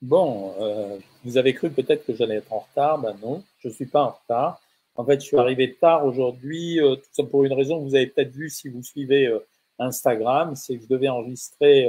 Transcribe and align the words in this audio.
Bon, 0.00 0.54
euh, 0.60 0.98
vous 1.24 1.38
avez 1.38 1.54
cru 1.54 1.70
peut-être 1.70 2.06
que 2.06 2.14
j'allais 2.14 2.36
être 2.36 2.52
en 2.52 2.60
retard. 2.60 3.00
Ben 3.00 3.16
non, 3.20 3.42
je 3.58 3.68
ne 3.68 3.72
suis 3.72 3.86
pas 3.86 4.02
en 4.02 4.10
retard. 4.10 4.60
En 4.94 5.04
fait, 5.04 5.20
je 5.20 5.26
suis 5.26 5.36
arrivé 5.36 5.74
tard 5.74 6.04
aujourd'hui, 6.04 6.80
euh, 6.80 6.96
tout 6.96 7.08
ça 7.12 7.24
pour 7.24 7.44
une 7.44 7.52
raison 7.52 7.78
que 7.78 7.84
vous 7.88 7.94
avez 7.96 8.06
peut-être 8.06 8.30
vu 8.30 8.48
si 8.48 8.68
vous 8.68 8.82
suivez 8.82 9.26
euh, 9.26 9.40
Instagram, 9.80 10.54
c'est 10.54 10.76
que 10.76 10.84
je 10.84 10.88
devais 10.88 11.08
enregistrer 11.08 11.88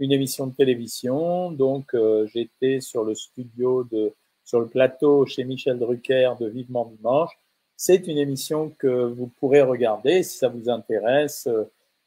une 0.00 0.12
émission 0.12 0.46
de 0.46 0.54
télévision. 0.54 1.50
Donc, 1.50 1.94
j'étais 2.32 2.80
sur 2.80 3.04
le 3.04 3.14
studio 3.14 3.84
de, 3.84 4.14
sur 4.42 4.60
le 4.60 4.68
plateau 4.68 5.26
chez 5.26 5.44
Michel 5.44 5.78
Drucker 5.78 6.32
de 6.40 6.48
Vivement 6.48 6.86
Dimanche. 6.86 7.32
C'est 7.76 8.06
une 8.06 8.16
émission 8.16 8.70
que 8.78 9.04
vous 9.04 9.26
pourrez 9.26 9.60
regarder 9.60 10.22
si 10.22 10.38
ça 10.38 10.48
vous 10.48 10.70
intéresse 10.70 11.46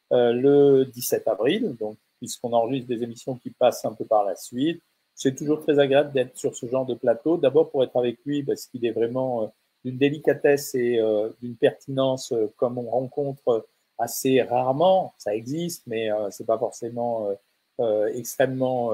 le 0.09 0.85
17 0.85 1.27
avril. 1.27 1.75
Donc, 1.79 1.97
puisqu'on 2.19 2.53
enregistre 2.53 2.87
des 2.87 3.03
émissions 3.03 3.35
qui 3.35 3.49
passent 3.49 3.83
un 3.85 3.93
peu 3.93 4.05
par 4.05 4.23
la 4.23 4.35
suite. 4.35 4.81
C'est 5.19 5.35
toujours 5.35 5.61
très 5.61 5.79
agréable 5.79 6.13
d'être 6.13 6.37
sur 6.37 6.55
ce 6.55 6.65
genre 6.65 6.85
de 6.85 6.93
plateau. 6.93 7.35
D'abord 7.35 7.69
pour 7.69 7.83
être 7.83 7.97
avec 7.97 8.19
lui, 8.25 8.41
parce 8.41 8.67
qu'il 8.67 8.85
est 8.85 8.91
vraiment 8.91 9.43
euh, 9.43 9.47
d'une 9.83 9.97
délicatesse 9.97 10.73
et 10.75 10.97
euh, 10.97 11.29
d'une 11.41 11.57
pertinence 11.57 12.31
euh, 12.31 12.47
comme 12.55 12.77
on 12.77 12.89
rencontre 12.89 13.67
assez 13.97 14.41
rarement. 14.41 15.13
Ça 15.17 15.35
existe, 15.35 15.83
mais 15.87 16.07
c'est 16.29 16.45
pas 16.45 16.57
forcément 16.57 17.27
extrêmement 18.13 18.93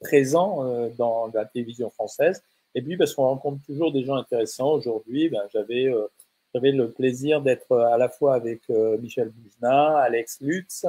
présent 0.00 0.64
dans 0.96 1.30
la 1.34 1.44
télévision 1.44 1.90
française. 1.90 2.42
Et 2.74 2.80
puis 2.80 2.96
parce 2.96 3.14
qu'on 3.14 3.24
rencontre 3.24 3.62
toujours 3.66 3.92
des 3.92 4.04
gens 4.04 4.14
intéressants. 4.14 4.72
Aujourd'hui, 4.72 5.28
ben, 5.28 5.42
j'avais 5.52 5.92
j'avais 6.54 6.72
le 6.72 6.90
plaisir 6.90 7.42
d'être 7.42 7.76
à 7.76 7.98
la 7.98 8.08
fois 8.08 8.36
avec 8.36 8.66
Michel 8.70 9.28
Boujna, 9.28 9.98
Alex 9.98 10.40
Lutz, 10.40 10.86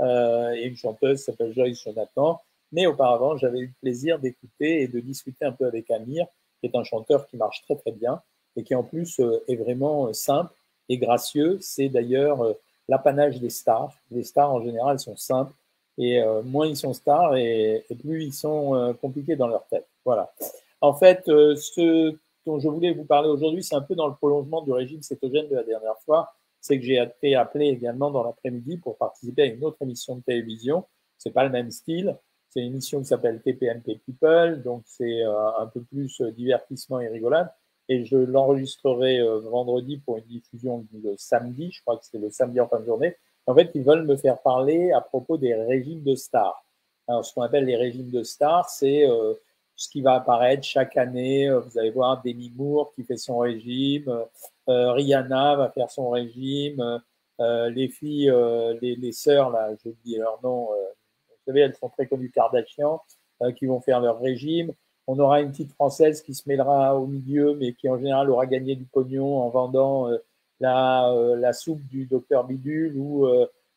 euh, 0.00 0.52
et 0.52 0.64
une 0.64 0.76
chanteuse 0.76 1.20
s'appelle 1.20 1.52
Joyce 1.52 1.82
Jonathan. 1.82 2.40
Mais 2.72 2.86
auparavant, 2.86 3.36
j'avais 3.36 3.60
eu 3.60 3.66
le 3.66 3.72
plaisir 3.80 4.18
d'écouter 4.18 4.82
et 4.82 4.88
de 4.88 5.00
discuter 5.00 5.44
un 5.44 5.52
peu 5.52 5.66
avec 5.66 5.90
Amir, 5.90 6.26
qui 6.60 6.66
est 6.66 6.76
un 6.76 6.84
chanteur 6.84 7.26
qui 7.26 7.36
marche 7.36 7.62
très 7.62 7.76
très 7.76 7.92
bien 7.92 8.22
et 8.56 8.62
qui 8.62 8.74
en 8.74 8.82
plus 8.82 9.20
euh, 9.20 9.42
est 9.48 9.56
vraiment 9.56 10.08
euh, 10.08 10.12
simple 10.12 10.52
et 10.88 10.98
gracieux. 10.98 11.58
C'est 11.60 11.88
d'ailleurs 11.88 12.56
l'apanage 12.88 13.40
des 13.40 13.50
stars. 13.50 13.94
Les 14.10 14.24
stars 14.24 14.52
en 14.52 14.62
général 14.62 14.98
sont 14.98 15.16
simples 15.16 15.52
et 15.98 16.20
moins 16.44 16.66
ils 16.66 16.76
sont 16.76 16.92
stars 16.92 17.36
et, 17.36 17.84
plus 18.02 18.24
ils 18.24 18.32
sont 18.32 18.96
compliqués 19.00 19.36
dans 19.36 19.46
leur 19.46 19.64
tête. 19.66 19.86
Voilà. 20.04 20.32
En 20.80 20.94
fait, 20.94 21.22
ce 21.26 22.16
dont 22.44 22.58
je 22.58 22.68
voulais 22.68 22.92
vous 22.92 23.04
parler 23.04 23.28
aujourd'hui, 23.28 23.62
c'est 23.62 23.76
un 23.76 23.82
peu 23.82 23.94
dans 23.94 24.08
le 24.08 24.14
prolongement 24.14 24.62
du 24.62 24.72
régime 24.72 25.02
cétogène 25.02 25.48
de 25.48 25.54
la 25.54 25.62
dernière 25.62 25.98
fois 26.04 26.32
c'est 26.60 26.78
que 26.78 26.84
j'ai 26.84 27.02
été 27.02 27.34
appelé 27.34 27.66
également 27.66 28.10
dans 28.10 28.22
l'après-midi 28.22 28.76
pour 28.78 28.96
participer 28.96 29.42
à 29.42 29.46
une 29.46 29.64
autre 29.64 29.78
émission 29.80 30.16
de 30.16 30.22
télévision. 30.22 30.84
C'est 31.18 31.32
pas 31.32 31.44
le 31.44 31.50
même 31.50 31.70
style. 31.70 32.16
C'est 32.50 32.60
une 32.60 32.72
émission 32.72 33.00
qui 33.00 33.06
s'appelle 33.06 33.40
TPMP 33.40 34.00
People, 34.04 34.62
donc 34.62 34.82
c'est 34.84 35.22
euh, 35.22 35.58
un 35.58 35.66
peu 35.66 35.82
plus 35.82 36.20
euh, 36.20 36.32
divertissement 36.32 36.98
et 37.00 37.08
rigolade. 37.08 37.50
Et 37.88 38.04
je 38.04 38.16
l'enregistrerai 38.16 39.20
euh, 39.20 39.38
vendredi 39.38 39.98
pour 39.98 40.18
une 40.18 40.24
diffusion 40.24 40.84
le 40.92 41.14
samedi, 41.16 41.70
je 41.70 41.80
crois 41.82 41.96
que 41.96 42.04
c'est 42.04 42.18
le 42.18 42.30
samedi 42.30 42.60
en 42.60 42.68
fin 42.68 42.80
de 42.80 42.86
journée. 42.86 43.16
En 43.46 43.54
fait, 43.54 43.70
ils 43.74 43.84
veulent 43.84 44.04
me 44.04 44.16
faire 44.16 44.40
parler 44.42 44.90
à 44.90 45.00
propos 45.00 45.38
des 45.38 45.54
régimes 45.54 46.02
de 46.02 46.14
stars. 46.14 46.64
Alors, 47.06 47.24
ce 47.24 47.32
qu'on 47.34 47.42
appelle 47.42 47.64
les 47.64 47.76
régimes 47.76 48.10
de 48.10 48.22
stars, 48.22 48.68
c'est 48.68 49.06
ce 49.80 49.88
qui 49.88 50.02
va 50.02 50.14
apparaître 50.14 50.62
chaque 50.62 50.96
année. 50.98 51.48
Euh, 51.48 51.60
vous 51.60 51.78
allez 51.78 51.90
voir 51.90 52.22
Demi 52.22 52.52
Moore 52.54 52.92
qui 52.94 53.02
fait 53.02 53.16
son 53.16 53.38
régime, 53.38 54.08
euh, 54.08 54.24
euh, 54.68 54.92
Rihanna 54.92 55.56
va 55.56 55.70
faire 55.70 55.90
son 55.90 56.10
régime, 56.10 57.00
les 57.38 57.88
filles, 57.88 58.30
les, 58.82 59.12
sœurs, 59.12 59.48
là, 59.48 59.70
je 59.82 59.90
dis 60.04 60.16
leur 60.16 60.38
nom, 60.42 60.66
vous 60.66 61.36
savez, 61.46 61.60
elles 61.60 61.74
sont 61.74 61.88
très 61.88 62.06
connues 62.06 62.30
Kardashian, 62.30 63.00
qui 63.56 63.64
vont 63.64 63.80
faire 63.80 64.00
leur 64.00 64.20
régime. 64.20 64.74
On 65.06 65.18
aura 65.18 65.40
une 65.40 65.50
petite 65.50 65.72
française 65.72 66.20
qui 66.20 66.34
se 66.34 66.46
mêlera 66.46 66.94
au 66.96 67.06
milieu, 67.06 67.54
mais 67.54 67.72
qui 67.72 67.88
en 67.88 67.96
général 67.96 68.30
aura 68.30 68.44
gagné 68.44 68.76
du 68.76 68.84
pognon 68.84 69.38
en 69.38 69.48
vendant 69.48 70.10
la, 70.60 71.10
la 71.38 71.52
soupe 71.54 71.80
du 71.86 72.04
docteur 72.04 72.44
Bidule 72.44 72.98
ou 72.98 73.26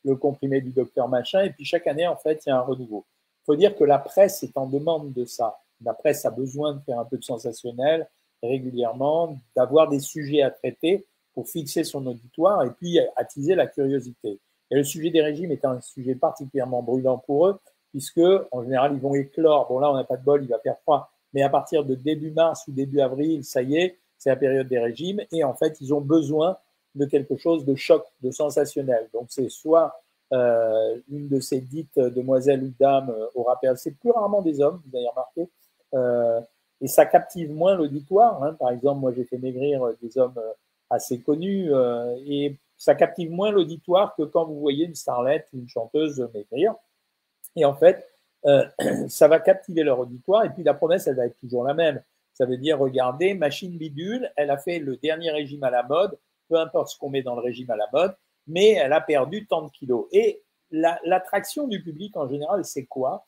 le 0.04 0.16
comprimé 0.18 0.60
du 0.60 0.72
docteur 0.72 1.08
Machin. 1.08 1.44
Et 1.44 1.50
puis 1.52 1.64
chaque 1.64 1.88
année, 1.88 2.06
en 2.06 2.18
fait, 2.18 2.44
il 2.46 2.50
y 2.50 2.52
a 2.52 2.58
un 2.58 2.62
renouveau. 2.64 3.06
Il 3.44 3.46
faut 3.46 3.56
dire 3.56 3.78
que 3.78 3.86
la 3.86 3.98
presse 3.98 4.44
est 4.44 4.58
en 4.58 4.68
demande 4.68 5.14
de 5.14 5.24
ça 5.24 5.63
la 5.86 5.94
presse 5.94 6.26
a 6.26 6.32
besoin 6.32 6.74
de 6.74 6.80
faire 6.82 7.00
un 7.00 7.06
peu 7.06 7.18
de 7.18 7.24
sensationnel 7.24 8.08
régulièrement, 8.42 9.38
d'avoir 9.56 9.90
des 9.90 10.00
sujets 10.00 10.42
à 10.42 10.52
traiter 10.52 11.06
pour 11.34 11.48
fixer 11.48 11.84
son 11.84 12.06
auditoire 12.06 12.64
et 12.64 12.72
puis 12.72 13.00
attiser 13.16 13.56
la 13.56 13.68
curiosité. 13.68 14.40
Et 14.70 14.76
le 14.76 14.84
sujet 14.84 15.10
des 15.10 15.22
régimes 15.22 15.52
est 15.52 15.66
un 15.66 15.80
sujet 15.82 16.16
particulièrement 16.16 16.84
brûlant 16.84 17.18
pour 17.18 17.48
eux, 17.48 17.60
puisque 17.92 18.22
en 18.52 18.64
général, 18.64 18.94
ils 18.94 19.00
vont 19.00 19.16
éclore. 19.16 19.68
Bon, 19.68 19.80
là, 19.80 19.92
on 19.92 19.96
n'a 19.96 20.04
pas 20.04 20.18
de 20.18 20.24
bol, 20.24 20.44
il 20.44 20.50
va 20.50 20.60
faire 20.60 20.78
froid. 20.82 21.12
Mais 21.34 21.42
à 21.42 21.50
partir 21.50 21.84
de 21.84 21.96
début 21.96 22.32
mars 22.32 22.68
ou 22.68 22.72
début 22.72 23.00
avril, 23.00 23.44
ça 23.44 23.62
y 23.62 23.78
est, 23.78 24.00
c'est 24.18 24.30
la 24.30 24.36
période 24.36 24.68
des 24.68 24.80
régimes. 24.80 25.22
Et 25.32 25.44
en 25.44 25.54
fait, 25.54 25.80
ils 25.82 25.94
ont 25.94 26.02
besoin 26.02 26.58
de 26.96 27.06
quelque 27.06 27.38
chose 27.38 27.66
de 27.66 27.76
choc, 27.76 28.06
de 28.22 28.32
sensationnel. 28.32 29.10
Donc, 29.14 29.28
c'est 29.30 29.50
soit 29.50 30.00
euh, 30.32 30.98
une 31.12 31.28
de 31.28 31.40
ces 31.40 31.60
dites 31.60 32.00
demoiselles 32.00 32.64
ou 32.64 32.74
dames 32.80 33.10
euh, 33.10 33.28
aura 33.36 33.60
perdu, 33.60 33.80
c'est 33.80 33.96
plus 33.96 34.10
rarement 34.10 34.42
des 34.42 34.62
hommes, 34.62 34.82
vous 34.88 34.98
avez 34.98 35.08
remarqué, 35.08 35.48
et 36.84 36.88
ça 36.88 37.06
captive 37.06 37.50
moins 37.50 37.76
l'auditoire. 37.76 38.44
Hein. 38.44 38.54
Par 38.60 38.72
exemple, 38.72 39.00
moi, 39.00 39.14
j'ai 39.16 39.24
fait 39.24 39.38
maigrir 39.38 39.84
euh, 39.84 39.98
des 40.02 40.18
hommes 40.18 40.38
euh, 40.38 40.52
assez 40.90 41.22
connus 41.22 41.72
et 42.28 42.60
ça 42.78 42.94
captive 42.94 43.32
moins 43.32 43.50
l'auditoire 43.50 44.14
que 44.16 44.22
quand 44.22 44.46
vous 44.46 44.60
voyez 44.60 44.86
une 44.86 44.94
starlette 44.94 45.48
ou 45.54 45.58
une 45.58 45.68
chanteuse 45.68 46.30
maigrir. 46.36 46.76
Et 47.56 47.66
en 47.66 47.74
fait, 47.74 48.08
ça 49.08 49.28
va 49.28 49.40
captiver 49.40 49.82
leur 49.82 49.98
auditoire. 49.98 50.46
Et 50.46 50.50
puis 50.52 50.62
la 50.62 50.76
promesse, 50.76 51.08
elle 51.08 51.16
va 51.16 51.26
être 51.26 51.40
toujours 51.40 51.64
la 51.64 51.74
même. 51.74 52.04
Ça 52.34 52.46
veut 52.46 52.58
dire, 52.58 52.78
regardez, 52.78 53.34
machine 53.34 53.76
bidule, 53.76 54.32
elle 54.36 54.52
a 54.52 54.58
fait 54.58 54.78
le 54.78 54.98
dernier 54.98 55.32
régime 55.32 55.64
à 55.64 55.72
la 55.72 55.82
mode, 55.82 56.20
peu 56.48 56.60
importe 56.60 56.90
ce 56.90 56.98
qu'on 57.00 57.10
met 57.10 57.24
dans 57.24 57.36
le 57.36 57.42
régime 57.42 57.72
à 57.72 57.76
la 57.76 57.88
mode, 57.92 58.16
mais 58.46 58.74
elle 58.74 58.94
a 58.94 59.02
perdu 59.02 59.48
tant 59.48 59.64
de 59.64 59.72
kilos. 59.72 60.08
Et 60.12 60.44
l'attraction 60.70 61.68
du 61.68 61.82
public 61.82 62.16
en 62.18 62.28
général, 62.28 62.66
c'est 62.66 62.86
quoi? 62.86 63.26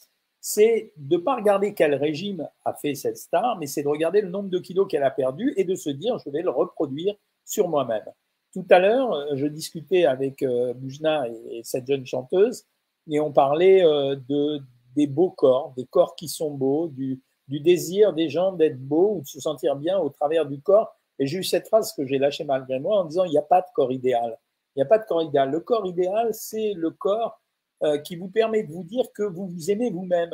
C'est 0.48 0.92
de 0.98 1.16
ne 1.16 1.22
pas 1.24 1.38
regarder 1.38 1.74
quel 1.74 1.96
régime 1.96 2.48
a 2.66 2.74
fait 2.76 2.94
cette 2.94 3.18
star, 3.18 3.58
mais 3.58 3.66
c'est 3.66 3.82
de 3.82 3.88
regarder 3.88 4.22
le 4.22 4.30
nombre 4.30 4.50
de 4.50 4.60
kilos 4.60 4.86
qu'elle 4.88 5.02
a 5.02 5.10
perdu 5.10 5.56
et 5.58 5.64
de 5.64 5.74
se 5.74 5.90
dire 5.90 6.20
je 6.24 6.30
vais 6.30 6.44
le 6.44 6.52
reproduire 6.52 7.16
sur 7.44 7.68
moi-même. 7.68 8.06
Tout 8.54 8.64
à 8.70 8.78
l'heure, 8.78 9.12
euh, 9.12 9.26
je 9.34 9.48
discutais 9.48 10.06
avec 10.06 10.44
euh, 10.44 10.76
Boujna 10.76 11.28
et, 11.30 11.62
cette 11.64 11.88
jeune 11.88 12.06
chanteuse 12.06 12.64
et 13.10 13.20
on 13.20 13.32
parlait 13.32 13.84
euh, 13.84 14.18
de, 14.30 14.62
des 14.96 15.08
beaux 15.08 15.32
corps, 15.32 15.74
des 15.76 15.88
corps 15.88 16.16
qui 16.16 16.28
sont 16.28 16.52
beaux, 16.52 16.90
du, 16.90 17.24
du 17.48 17.60
désir 17.60 18.14
des 18.14 18.30
gens 18.30 18.52
d'être 18.52 18.80
beaux 18.80 19.16
ou 19.16 19.22
de 19.22 19.28
se 19.28 19.40
sentir 19.40 19.76
bien 19.76 19.98
au 19.98 20.12
travers 20.12 20.46
du 20.46 20.62
corps. 20.62 20.96
Et 21.18 21.26
j'ai 21.26 21.40
eu 21.40 21.44
cette 21.44 21.68
phrase 21.70 21.92
que 21.94 22.06
j'ai 22.06 22.20
lâchée 22.20 22.44
malgré 22.44 22.78
moi 22.80 23.00
en 23.00 23.06
disant 23.06 23.24
il 23.24 23.32
n'y 23.32 23.40
a 23.40 23.42
pas 23.42 23.62
de 23.62 23.68
corps 23.74 23.92
idéal. 23.92 24.38
Il 24.76 24.80
n'y 24.80 24.84
a 24.84 24.88
pas 24.88 25.00
de 25.00 25.06
corps 25.06 25.24
idéal. 25.24 25.50
Le 25.50 25.60
corps 25.60 25.88
idéal, 25.88 26.36
c'est 26.36 26.74
le 26.74 26.92
corps 26.92 27.42
euh, 27.86 27.98
qui 27.98 28.16
vous 28.16 28.28
permet 28.28 28.64
de 28.64 28.72
vous 28.72 28.84
dire 28.84 29.06
que 29.14 29.24
vous 29.24 29.48
vous 29.48 29.72
aimez 29.72 29.90
vous-même. 29.90 30.34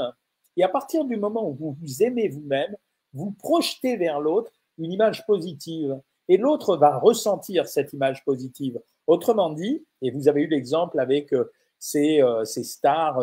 Et 0.58 0.64
à 0.64 0.70
partir 0.70 1.06
du 1.06 1.18
moment 1.18 1.50
où 1.50 1.54
vous 1.54 1.78
vous 1.80 2.04
aimez 2.04 2.30
vous-même, 2.30 2.76
vous 3.14 3.32
projetez 3.32 3.98
vers 3.98 4.20
l'autre 4.20 4.52
une 4.78 4.92
image 4.92 5.26
positive. 5.26 6.00
Et 6.28 6.38
l'autre 6.38 6.78
va 6.78 6.98
ressentir 6.98 7.68
cette 7.68 7.94
image 7.94 8.24
positive. 8.24 8.80
Autrement 9.08 9.52
dit, 9.52 9.86
et 10.02 10.12
vous 10.12 10.28
avez 10.28 10.44
eu 10.44 10.48
l'exemple 10.48 11.00
avec 11.00 11.34
euh, 11.34 11.52
ces, 11.78 12.22
euh, 12.22 12.46
ces, 12.46 12.64
stars 12.64 13.20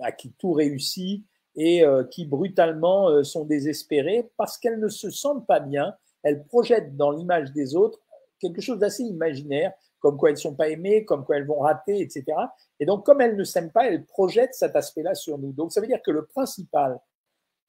à 0.00 0.12
qui 0.12 0.32
tout 0.32 0.52
réussit 0.52 1.24
et 1.56 1.82
qui 2.12 2.24
brutalement 2.26 3.24
sont 3.24 3.44
désespérées 3.44 4.30
parce 4.36 4.56
qu'elles 4.56 4.78
ne 4.78 4.88
se 4.88 5.10
sentent 5.10 5.46
pas 5.46 5.58
bien, 5.58 5.94
elles 6.22 6.44
projettent 6.44 6.96
dans 6.96 7.10
l'image 7.10 7.52
des 7.52 7.74
autres 7.74 7.98
quelque 8.40 8.60
chose 8.60 8.78
d'assez 8.78 9.02
imaginaire, 9.02 9.72
comme 10.00 10.16
quoi 10.16 10.30
elles 10.30 10.36
ne 10.36 10.40
sont 10.40 10.54
pas 10.54 10.68
aimées, 10.68 11.04
comme 11.04 11.24
quoi 11.24 11.36
elles 11.36 11.46
vont 11.46 11.60
rater, 11.60 12.00
etc. 12.00 12.24
Et 12.80 12.86
donc, 12.86 13.06
comme 13.06 13.20
elles 13.20 13.36
ne 13.36 13.44
s'aiment 13.44 13.70
pas, 13.70 13.86
elles 13.86 14.04
projettent 14.04 14.54
cet 14.54 14.74
aspect-là 14.74 15.14
sur 15.14 15.38
nous. 15.38 15.52
Donc, 15.52 15.72
ça 15.72 15.80
veut 15.80 15.86
dire 15.86 16.02
que 16.02 16.10
le 16.10 16.24
principal 16.24 16.98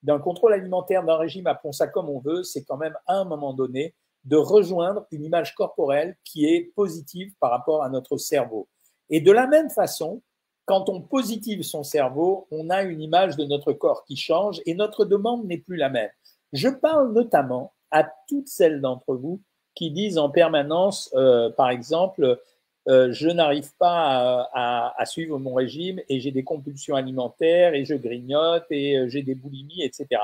d'un 0.01 0.17
contrôle 0.17 0.53
alimentaire, 0.53 1.03
d'un 1.03 1.17
régime, 1.17 1.45
appelons 1.47 1.73
ça 1.73 1.87
comme 1.87 2.09
on 2.09 2.19
veut, 2.19 2.43
c'est 2.43 2.63
quand 2.63 2.77
même 2.77 2.97
à 3.05 3.15
un 3.15 3.25
moment 3.25 3.53
donné 3.53 3.93
de 4.23 4.37
rejoindre 4.37 5.05
une 5.11 5.23
image 5.23 5.55
corporelle 5.55 6.15
qui 6.23 6.45
est 6.45 6.73
positive 6.75 7.33
par 7.39 7.51
rapport 7.51 7.83
à 7.83 7.89
notre 7.89 8.17
cerveau. 8.17 8.67
Et 9.09 9.19
de 9.19 9.31
la 9.31 9.47
même 9.47 9.69
façon, 9.69 10.21
quand 10.65 10.89
on 10.89 11.01
positive 11.01 11.63
son 11.63 11.83
cerveau, 11.83 12.47
on 12.51 12.69
a 12.69 12.83
une 12.83 13.01
image 13.01 13.35
de 13.35 13.45
notre 13.45 13.73
corps 13.73 14.05
qui 14.05 14.15
change 14.15 14.61
et 14.65 14.73
notre 14.73 15.05
demande 15.05 15.45
n'est 15.45 15.57
plus 15.57 15.75
la 15.75 15.89
même. 15.89 16.09
Je 16.53 16.69
parle 16.69 17.13
notamment 17.13 17.73
à 17.89 18.09
toutes 18.27 18.47
celles 18.47 18.79
d'entre 18.79 19.15
vous 19.15 19.41
qui 19.81 19.89
disent 19.89 20.19
en 20.19 20.29
permanence, 20.29 21.09
euh, 21.15 21.49
par 21.49 21.71
exemple, 21.71 22.39
euh, 22.87 23.11
je 23.13 23.29
n'arrive 23.29 23.73
pas 23.79 24.47
à, 24.53 25.05
suivre 25.07 25.39
mon 25.39 25.55
régime 25.55 25.99
et 26.07 26.19
j'ai 26.19 26.29
des 26.29 26.43
compulsions 26.43 26.95
alimentaires 26.95 27.73
et 27.73 27.83
je 27.83 27.95
grignote 27.95 28.65
et 28.69 28.95
euh, 28.95 29.09
j'ai 29.09 29.23
des 29.23 29.33
boulimies, 29.33 29.81
etc. 29.81 30.21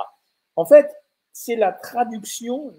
En 0.56 0.66
fait, 0.66 0.96
c'est 1.34 1.56
la 1.56 1.72
traduction, 1.72 2.72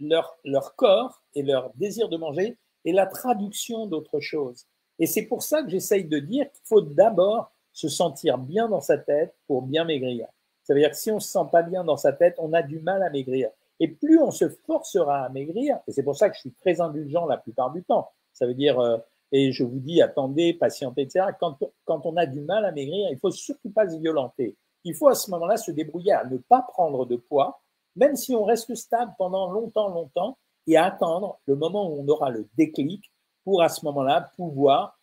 leur, 0.00 0.38
leur 0.46 0.74
corps 0.76 1.20
et 1.34 1.42
leur 1.42 1.70
désir 1.74 2.08
de 2.08 2.16
manger 2.16 2.56
est 2.86 2.92
la 2.92 3.04
traduction 3.04 3.86
d'autre 3.86 4.20
chose. 4.20 4.64
Et 4.98 5.06
c'est 5.06 5.26
pour 5.26 5.42
ça 5.42 5.62
que 5.62 5.68
j'essaye 5.68 6.04
de 6.04 6.20
dire 6.20 6.50
qu'il 6.52 6.64
faut 6.64 6.80
d'abord 6.80 7.52
se 7.74 7.90
sentir 7.90 8.38
bien 8.38 8.66
dans 8.70 8.80
sa 8.80 8.96
tête 8.96 9.34
pour 9.46 9.60
bien 9.60 9.84
maigrir. 9.84 10.26
Ça 10.62 10.72
veut 10.72 10.80
dire 10.80 10.90
que 10.90 10.96
si 10.96 11.10
on 11.10 11.20
se 11.20 11.28
sent 11.28 11.46
pas 11.52 11.62
bien 11.62 11.84
dans 11.84 11.98
sa 11.98 12.14
tête, 12.14 12.36
on 12.38 12.54
a 12.54 12.62
du 12.62 12.78
mal 12.80 13.02
à 13.02 13.10
maigrir. 13.10 13.50
Et 13.80 13.88
plus 13.88 14.20
on 14.20 14.30
se 14.30 14.48
forcera 14.66 15.24
à 15.24 15.28
maigrir, 15.28 15.78
et 15.86 15.92
c'est 15.92 16.02
pour 16.02 16.16
ça 16.16 16.30
que 16.30 16.36
je 16.36 16.40
suis 16.40 16.52
très 16.52 16.80
indulgent 16.80 17.26
la 17.26 17.36
plupart 17.36 17.72
du 17.72 17.82
temps. 17.82 18.10
Ça 18.32 18.46
veut 18.46 18.54
dire, 18.54 18.78
euh, 18.78 18.98
et 19.32 19.52
je 19.52 19.64
vous 19.64 19.80
dis, 19.80 20.00
attendez, 20.00 20.54
patientez, 20.54 21.02
etc. 21.02 21.26
Quand, 21.40 21.58
quand 21.84 22.06
on 22.06 22.16
a 22.16 22.26
du 22.26 22.40
mal 22.40 22.64
à 22.64 22.72
maigrir, 22.72 23.08
il 23.10 23.18
faut 23.18 23.30
surtout 23.30 23.70
pas 23.70 23.88
se 23.88 23.96
violenter. 23.96 24.56
Il 24.84 24.94
faut 24.94 25.08
à 25.08 25.14
ce 25.14 25.30
moment-là 25.32 25.56
se 25.56 25.70
débrouiller 25.70 26.12
à 26.12 26.24
ne 26.24 26.36
pas 26.36 26.62
prendre 26.62 27.06
de 27.06 27.16
poids, 27.16 27.60
même 27.96 28.16
si 28.16 28.34
on 28.34 28.44
reste 28.44 28.74
stable 28.74 29.12
pendant 29.18 29.50
longtemps, 29.50 29.88
longtemps, 29.88 30.38
et 30.66 30.76
attendre 30.76 31.38
le 31.46 31.56
moment 31.56 31.88
où 31.90 32.00
on 32.00 32.08
aura 32.08 32.30
le 32.30 32.48
déclic 32.56 33.12
pour 33.44 33.62
à 33.62 33.68
ce 33.68 33.84
moment-là 33.84 34.30
pouvoir 34.36 34.98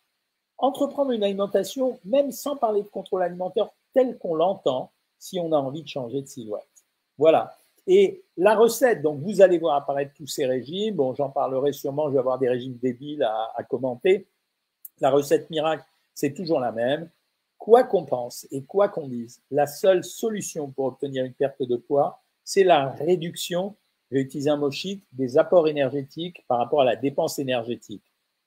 entreprendre 0.58 1.10
une 1.10 1.24
alimentation, 1.24 1.98
même 2.04 2.30
sans 2.32 2.56
parler 2.56 2.82
de 2.82 2.88
contrôle 2.88 3.22
alimentaire 3.22 3.70
tel 3.92 4.18
qu'on 4.18 4.34
l'entend, 4.34 4.92
si 5.18 5.38
on 5.40 5.52
a 5.52 5.56
envie 5.56 5.82
de 5.82 5.88
changer 5.88 6.22
de 6.22 6.26
silhouette. 6.26 6.68
Voilà. 7.18 7.54
Et 7.86 8.24
la 8.36 8.54
recette, 8.54 9.02
donc 9.02 9.20
vous 9.20 9.40
allez 9.40 9.58
voir 9.58 9.76
apparaître 9.76 10.12
tous 10.14 10.26
ces 10.26 10.46
régimes. 10.46 10.96
Bon, 10.96 11.14
j'en 11.14 11.30
parlerai 11.30 11.72
sûrement, 11.72 12.08
je 12.08 12.14
vais 12.14 12.20
avoir 12.20 12.38
des 12.38 12.48
régimes 12.48 12.78
débiles 12.80 13.22
à, 13.22 13.52
à 13.56 13.62
commenter. 13.64 14.26
La 15.00 15.10
recette 15.10 15.50
miracle, 15.50 15.84
c'est 16.14 16.32
toujours 16.32 16.60
la 16.60 16.72
même. 16.72 17.10
Quoi 17.58 17.84
qu'on 17.84 18.04
pense 18.04 18.46
et 18.50 18.64
quoi 18.64 18.88
qu'on 18.88 19.08
dise, 19.08 19.40
la 19.50 19.66
seule 19.66 20.02
solution 20.02 20.70
pour 20.70 20.86
obtenir 20.86 21.24
une 21.24 21.32
perte 21.32 21.62
de 21.62 21.76
poids, 21.76 22.20
c'est 22.44 22.64
la 22.64 22.90
réduction, 22.90 23.76
je 24.10 24.16
vais 24.16 24.22
utiliser 24.22 24.50
un 24.50 24.56
mot 24.56 24.70
chic, 24.70 25.04
des 25.12 25.38
apports 25.38 25.68
énergétiques 25.68 26.44
par 26.48 26.58
rapport 26.58 26.80
à 26.80 26.84
la 26.84 26.96
dépense 26.96 27.38
énergétique. 27.38 28.02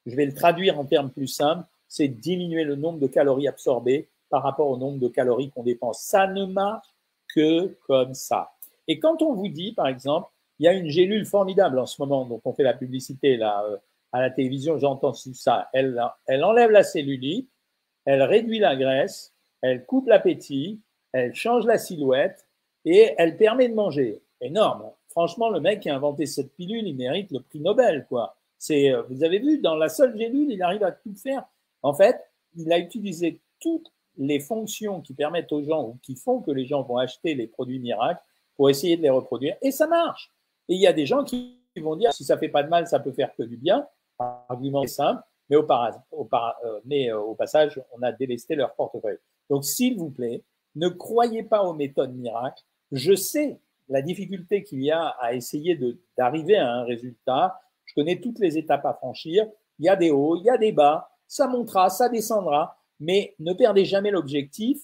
Je 0.06 0.16
vais 0.16 0.26
le 0.26 0.34
traduire 0.34 0.80
en 0.80 0.86
termes 0.86 1.10
plus 1.10 1.28
simples, 1.28 1.66
c'est 1.88 2.08
diminuer 2.08 2.64
le 2.64 2.76
nombre 2.76 3.00
de 3.00 3.08
calories 3.08 3.48
absorbées 3.48 4.10
par 4.30 4.44
rapport 4.44 4.70
au 4.70 4.78
nombre 4.78 5.00
de 5.00 5.08
calories 5.08 5.50
qu'on 5.50 5.64
dépense. 5.64 6.02
Ça 6.04 6.28
ne 6.28 6.46
marche 6.46 6.88
que 7.34 7.68
comme 7.88 8.14
ça. 8.14 8.55
Et 8.88 9.00
quand 9.00 9.22
on 9.22 9.34
vous 9.34 9.48
dit, 9.48 9.74
par 9.74 9.88
exemple, 9.88 10.30
il 10.60 10.66
y 10.66 10.68
a 10.68 10.74
une 10.74 10.90
gélule 10.90 11.26
formidable 11.26 11.80
en 11.80 11.86
ce 11.86 12.02
moment, 12.02 12.26
dont 12.26 12.42
on 12.46 12.54
fait 12.54 12.64
la 12.64 12.74
publicité 12.74 13.38
là, 13.38 13.64
euh, 13.66 13.78
à 14.12 14.22
la 14.22 14.30
télévision, 14.30 14.78
j'entends 14.78 15.14
ça, 15.14 15.70
elle, 15.74 16.02
elle 16.28 16.44
enlève 16.44 16.72
la 16.72 16.84
cellulite, 16.84 17.50
elle 18.06 18.22
réduit 18.22 18.60
la 18.60 18.76
graisse, 18.76 19.34
elle 19.62 19.86
coupe 19.86 20.08
l'appétit, 20.08 20.80
elle 21.12 21.34
change 21.34 21.66
la 21.66 21.78
silhouette 21.78 22.48
et 22.86 23.14
elle 23.18 23.36
permet 23.36 23.68
de 23.68 23.74
manger. 23.74 24.22
Énorme. 24.42 24.92
Franchement, 25.10 25.50
le 25.50 25.60
mec 25.60 25.80
qui 25.82 25.90
a 25.90 25.96
inventé 25.96 26.26
cette 26.26 26.54
pilule, 26.56 26.88
il 26.88 26.96
mérite 26.96 27.32
le 27.32 27.40
prix 27.40 27.60
Nobel, 27.60 28.06
quoi. 28.08 28.38
C'est, 28.58 28.92
euh, 28.92 29.02
vous 29.10 29.24
avez 29.24 29.40
vu, 29.40 29.60
dans 29.60 29.76
la 29.76 29.90
seule 29.90 30.18
gélule, 30.18 30.52
il 30.52 30.62
arrive 30.62 30.84
à 30.84 30.92
tout 30.92 31.16
faire. 31.16 31.44
En 31.82 31.94
fait, 31.94 32.18
il 32.56 32.72
a 32.72 32.80
utilisé 32.80 33.42
toutes 33.60 33.92
les 34.18 34.40
fonctions 34.40 35.02
qui 35.02 35.14
permettent 35.14 35.52
aux 35.52 35.64
gens 35.64 35.84
ou 35.84 36.00
qui 36.02 36.16
font 36.16 36.42
que 36.42 36.52
les 36.52 36.66
gens 36.66 36.84
vont 36.84 36.98
acheter 36.98 37.34
les 37.34 37.48
produits 37.48 37.80
miracles 37.80 38.22
pour 38.56 38.70
essayer 38.70 38.98
de 38.98 39.02
les 39.02 39.10
reproduire. 39.10 39.56
Et 39.62 39.72
ça 39.72 39.88
marche. 39.88 40.32
Et 40.68 40.76
il 40.76 40.82
y 40.82 40.88
a 40.88 40.94
des 40.94 41.06
gens 41.06 41.24
qui 41.24 41.60
vont 41.78 41.96
dire, 41.96 42.14
si 42.14 42.24
ça 42.24 42.38
fait 42.38 42.50
pas 42.50 42.64
de 42.64 42.70
mal, 42.70 42.88
ça 42.88 43.00
peut 43.00 43.12
faire 43.12 43.34
que 43.36 43.44
du 43.44 43.58
bien. 43.58 43.88
Argument 44.18 44.86
simple, 44.88 45.22
mais 45.50 45.58
au, 45.58 45.68
au, 46.12 46.30
euh, 46.34 46.80
mais 46.86 47.12
euh, 47.12 47.20
au 47.20 47.36
passage, 47.36 47.82
on 47.92 48.02
a 48.02 48.12
délesté 48.12 48.56
leur 48.56 48.74
portefeuille. 48.76 49.18
Donc, 49.50 49.66
s'il 49.66 49.98
vous 49.98 50.10
plaît, 50.10 50.44
ne 50.76 50.88
croyez 50.88 51.44
pas 51.44 51.64
aux 51.64 51.74
méthodes 51.74 52.16
miracles. 52.16 52.64
Je 52.92 53.14
sais 53.14 53.60
la 53.88 54.02
difficulté 54.02 54.64
qu'il 54.64 54.82
y 54.82 54.92
a 54.92 55.08
à 55.20 55.34
essayer 55.34 55.80
d'arriver 56.18 56.58
à 56.58 56.72
un 56.72 56.84
résultat. 56.84 57.60
Je 57.86 57.94
connais 57.94 58.20
toutes 58.20 58.40
les 58.40 58.58
étapes 58.58 58.86
à 58.86 58.94
franchir. 58.94 59.48
Il 59.80 59.86
y 59.86 59.90
a 59.90 59.96
des 59.96 60.12
hauts, 60.12 60.38
il 60.38 60.44
y 60.44 60.50
a 60.50 60.58
des 60.58 60.72
bas. 60.72 61.10
Ça 61.28 61.48
montera, 61.48 61.90
ça 61.90 62.10
descendra. 62.10 62.78
Mais 63.00 63.36
ne 63.40 63.54
perdez 63.54 63.86
jamais 63.86 64.12
l'objectif 64.12 64.82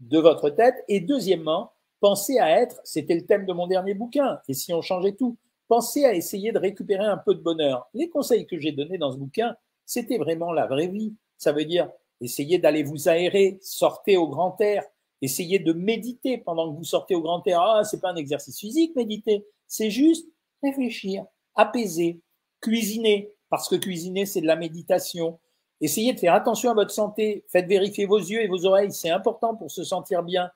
de 0.00 0.18
votre 0.18 0.50
tête. 0.50 0.74
Et 0.88 1.00
deuxièmement, 1.00 1.71
Pensez 2.02 2.40
à 2.40 2.60
être, 2.60 2.80
c'était 2.82 3.14
le 3.14 3.24
thème 3.24 3.46
de 3.46 3.52
mon 3.52 3.68
dernier 3.68 3.94
bouquin, 3.94 4.40
et 4.48 4.54
si 4.54 4.74
on 4.74 4.82
changeait 4.82 5.14
tout, 5.14 5.36
pensez 5.68 6.04
à 6.04 6.12
essayer 6.14 6.50
de 6.50 6.58
récupérer 6.58 7.04
un 7.04 7.16
peu 7.16 7.32
de 7.32 7.40
bonheur. 7.40 7.88
Les 7.94 8.10
conseils 8.10 8.44
que 8.44 8.58
j'ai 8.58 8.72
donnés 8.72 8.98
dans 8.98 9.12
ce 9.12 9.16
bouquin, 9.18 9.54
c'était 9.86 10.18
vraiment 10.18 10.50
la 10.50 10.66
vraie 10.66 10.88
vie. 10.88 11.14
Ça 11.38 11.52
veut 11.52 11.64
dire, 11.64 11.88
essayez 12.20 12.58
d'aller 12.58 12.82
vous 12.82 13.08
aérer, 13.08 13.56
sortez 13.62 14.16
au 14.16 14.26
grand 14.26 14.60
air, 14.60 14.82
essayez 15.20 15.60
de 15.60 15.72
méditer 15.72 16.38
pendant 16.38 16.72
que 16.72 16.76
vous 16.76 16.82
sortez 16.82 17.14
au 17.14 17.22
grand 17.22 17.46
air. 17.46 17.60
Ah, 17.60 17.84
c'est 17.84 18.00
pas 18.00 18.10
un 18.10 18.16
exercice 18.16 18.58
physique, 18.58 18.96
méditer. 18.96 19.46
C'est 19.68 19.90
juste 19.90 20.26
réfléchir, 20.60 21.24
apaiser, 21.54 22.20
cuisiner, 22.60 23.30
parce 23.48 23.68
que 23.68 23.76
cuisiner, 23.76 24.26
c'est 24.26 24.40
de 24.40 24.48
la 24.48 24.56
méditation. 24.56 25.38
Essayez 25.80 26.12
de 26.14 26.18
faire 26.18 26.34
attention 26.34 26.72
à 26.72 26.74
votre 26.74 26.90
santé. 26.90 27.44
Faites 27.46 27.68
vérifier 27.68 28.06
vos 28.06 28.18
yeux 28.18 28.42
et 28.42 28.48
vos 28.48 28.66
oreilles. 28.66 28.90
C'est 28.90 29.10
important 29.10 29.54
pour 29.54 29.70
se 29.70 29.84
sentir 29.84 30.24
bien. 30.24 30.50